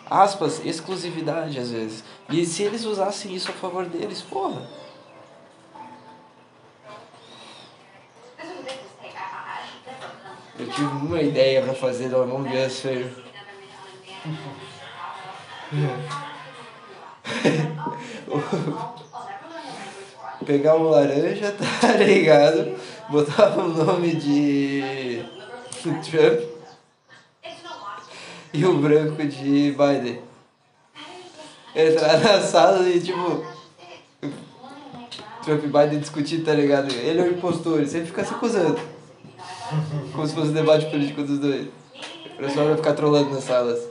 Aspas, 0.10 0.62
exclusividade 0.66 1.58
às 1.58 1.72
vezes. 1.72 2.04
E 2.30 2.46
se 2.46 2.64
eles 2.64 2.84
usassem 2.84 3.34
isso 3.34 3.50
a 3.50 3.54
favor 3.54 3.86
deles, 3.86 4.22
porra. 4.22 4.62
Eu 10.60 10.70
tive 10.70 10.84
uma 10.84 11.22
ideia 11.22 11.62
pra 11.64 11.74
fazer, 11.74 12.10
vamos 12.10 12.52
ver 12.52 12.66
as 12.66 12.78
feiras. 12.82 13.12
Pegar 20.46 20.76
um 20.76 20.90
laranja, 20.90 21.54
tá 21.80 21.94
ligado? 21.94 22.76
Botava 23.10 23.64
o 23.64 23.70
nome 23.70 24.16
de. 24.16 25.24
Trump 25.82 26.52
e 28.54 28.66
o 28.66 28.78
branco 28.78 29.26
de 29.26 29.72
Biden. 29.72 30.22
Entrar 31.76 32.20
na 32.20 32.42
sala 32.42 32.88
e 32.90 33.00
tipo. 33.00 33.46
Trump 35.44 35.64
e 35.64 35.68
Biden 35.68 36.00
discutir, 36.00 36.44
tá 36.44 36.54
ligado? 36.54 36.94
Ele 36.94 37.20
é 37.20 37.24
o 37.24 37.32
impostor, 37.32 37.80
ele 37.80 37.88
sempre 37.88 38.08
fica 38.08 38.24
se 38.24 38.34
acusando. 38.34 38.80
Como 40.14 40.28
se 40.28 40.36
fosse 40.36 40.50
um 40.50 40.54
debate 40.54 40.86
político 40.88 41.24
dos 41.24 41.40
dois. 41.40 41.68
O 42.36 42.38
pessoal 42.38 42.68
vai 42.68 42.76
ficar 42.76 42.94
trolando 42.94 43.32
nas 43.32 43.44
salas. 43.44 43.88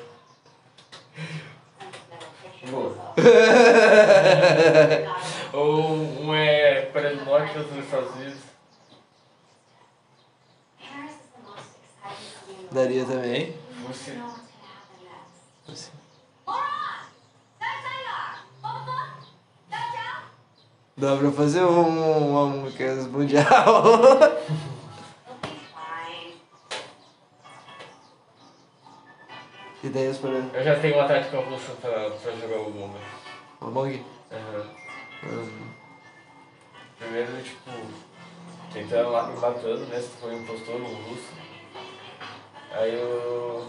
Boa. 2.71 2.95
Ou 5.53 5.95
um 5.95 6.35
é 6.35 6.83
Coreia 6.93 7.17
do 7.17 7.25
Norte 7.25 7.59
outro 7.59 7.75
nos 7.75 7.85
Estados 7.85 8.15
Unidos. 8.15 8.39
Daria 12.71 13.05
também. 13.05 13.57
Você. 13.89 14.17
Assim. 15.69 15.91
Dá 20.97 21.17
pra 21.17 21.33
fazer 21.33 21.63
um, 21.65 22.29
uma 22.31 22.47
música 22.47 22.95
mundial. 23.09 23.45
Ideias 29.83 30.19
para 30.19 30.31
Eu 30.31 30.63
já 30.63 30.79
tenho 30.79 30.97
uma 30.97 31.09
tática 31.09 31.39
russa 31.39 31.73
pra, 31.81 32.11
pra 32.11 32.33
jogar 32.33 32.61
o 32.61 32.71
bomba. 32.71 32.99
uma 33.63 33.71
bong? 33.71 34.05
Aham. 34.31 34.80
Hum. 35.25 35.49
Primeiro, 36.99 37.43
tipo, 37.43 37.71
tentando 38.73 39.11
lá 39.11 39.27
me 39.29 39.39
matando, 39.39 39.87
né? 39.87 40.01
Se 40.01 40.09
for 40.21 40.31
um 40.31 40.39
impostor, 40.39 40.77
um 40.77 40.85
russo. 40.85 41.29
Aí 42.73 42.95
eu. 42.95 43.67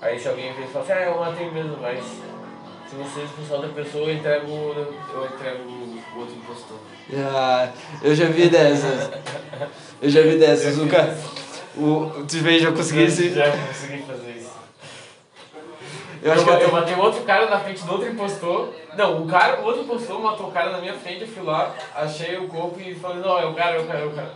Aí 0.00 0.18
se 0.18 0.28
alguém 0.28 0.52
vem 0.54 0.64
e 0.64 0.68
fala 0.68 0.84
assim, 0.84 0.92
ah, 0.92 1.02
eu 1.02 1.18
matei 1.18 1.50
mesmo, 1.50 1.76
mas 1.76 2.02
se 2.02 2.96
você 2.96 3.22
expulsar 3.22 3.58
outra 3.58 3.70
pessoa, 3.70 4.08
eu 4.08 4.14
entrego, 4.14 4.48
eu 4.48 5.26
entrego 5.26 5.62
o 5.62 6.18
outro 6.18 6.34
impostor. 6.34 6.78
Ah, 7.14 7.70
eu 8.02 8.14
já 8.14 8.26
vi 8.26 8.48
dessas. 8.48 9.10
Eu 10.00 10.10
já 10.10 10.22
vi 10.22 10.38
dessas. 10.38 10.78
O 10.80 10.88
cara. 10.88 11.16
O, 11.76 12.24
tu 12.26 12.38
vê, 12.38 12.58
já 12.58 12.72
consegui 12.72 13.02
esse. 13.02 13.32
Já 13.32 13.50
consegui 13.50 14.02
fazer. 14.02 14.29
Eu 16.22 16.32
acho 16.32 16.44
que 16.44 16.50
eu, 16.50 16.54
eu 16.54 16.60
eu 16.60 16.72
matei 16.72 16.94
outro 16.96 17.22
cara 17.22 17.48
na 17.48 17.58
frente 17.58 17.82
do 17.84 17.92
outro 17.92 18.08
impostor. 18.08 18.68
Não, 18.96 19.22
o 19.22 19.26
cara, 19.26 19.60
o 19.60 19.64
outro 19.64 19.82
impostor 19.82 20.20
matou 20.20 20.48
o 20.48 20.52
cara 20.52 20.70
na 20.70 20.78
minha 20.78 20.94
frente, 20.94 21.22
eu 21.22 21.28
fui 21.28 21.42
lá, 21.42 21.74
achei 21.94 22.36
o 22.36 22.46
corpo 22.48 22.78
e 22.80 22.94
falei, 22.94 23.22
não, 23.22 23.38
é 23.38 23.46
o 23.46 23.54
cara, 23.54 23.76
é 23.76 23.80
o 23.80 23.86
cara, 23.86 23.98
é 24.00 24.06
o 24.06 24.10
cara. 24.10 24.30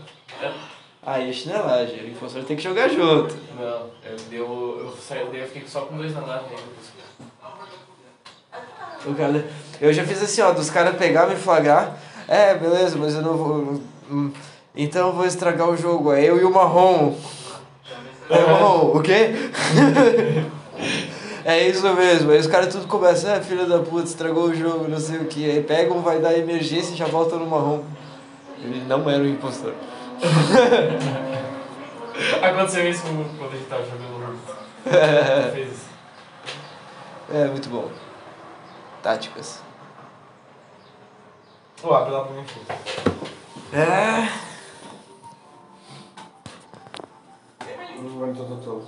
Aí 1.07 1.29
é 1.29 1.33
chinelagem. 1.33 2.03
O 2.03 2.09
impostor 2.09 2.43
tem 2.45 2.57
que 2.57 2.63
jogar 2.63 2.89
junto. 2.89 3.37
Não, 3.59 3.91
eu, 4.05 4.17
deu, 4.31 4.47
eu, 4.85 4.97
saí, 4.99 5.27
daí 5.31 5.41
eu 5.41 5.47
fiquei 5.47 5.69
só 5.69 5.83
com 5.83 5.97
dois 5.99 6.15
na 6.15 6.23
nave. 6.23 6.47
O 9.05 9.15
cara, 9.15 9.45
eu 9.83 9.93
já 9.93 10.05
fiz 10.05 10.23
assim, 10.23 10.41
ó, 10.41 10.53
dos 10.53 10.71
caras 10.71 10.97
pegar, 10.97 11.27
me 11.27 11.37
flagrar. 11.37 11.99
É, 12.27 12.55
beleza, 12.55 12.97
mas 12.97 13.15
eu 13.15 13.21
não 13.21 13.37
vou. 13.37 13.83
hum, 14.11 14.33
Então 14.75 15.09
eu 15.09 15.13
vou 15.13 15.27
estragar 15.27 15.69
o 15.69 15.77
jogo. 15.77 16.11
É 16.11 16.25
eu 16.25 16.39
e 16.41 16.45
o 16.45 16.51
marrom. 16.51 17.15
É 18.31 18.39
o 18.39 18.51
marrom, 18.51 18.97
o 18.97 19.03
quê? 19.03 19.35
é 21.45 21.69
isso 21.69 21.83
mesmo. 21.95 22.31
Aí 22.31 22.39
os 22.39 22.47
caras 22.47 22.73
tudo 22.73 22.87
começam, 22.87 23.31
é 23.31 23.41
filho 23.41 23.69
da 23.69 23.81
puta, 23.81 24.05
estragou 24.05 24.45
o 24.45 24.55
jogo, 24.55 24.89
não 24.89 24.99
sei 24.99 25.19
o 25.19 25.27
que. 25.27 25.51
Aí 25.51 25.63
pegam, 25.63 26.01
vai 26.01 26.19
dar 26.19 26.37
emergência 26.37 26.95
e 26.95 26.97
já 26.97 27.07
volta 27.07 27.37
no 27.37 27.47
marrom. 27.47 27.83
Ele 28.59 28.83
não 28.87 29.09
era 29.11 29.23
o 29.23 29.27
impostor. 29.27 29.75
Aconteceu 32.43 32.89
isso 32.89 33.03
quando 33.03 33.53
a 33.53 33.57
gente 33.57 33.69
tava 33.69 33.85
jogando 33.85 34.15
isso. 35.59 35.87
É, 37.33 37.47
muito 37.47 37.69
bom. 37.69 37.91
Táticas. 39.03 39.61
O 41.83 41.93
abre 41.93 42.13
lá 42.13 42.25
pra 42.25 42.37
mim 42.37 42.45
fez. 42.45 42.65
É. 43.73 44.29
Não 48.01 48.21
vai 48.21 48.33
todo 48.33 48.63
todo. 48.63 48.87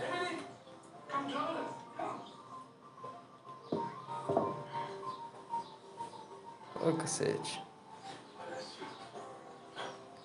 Ô, 6.81 6.93
cacete. 6.93 7.66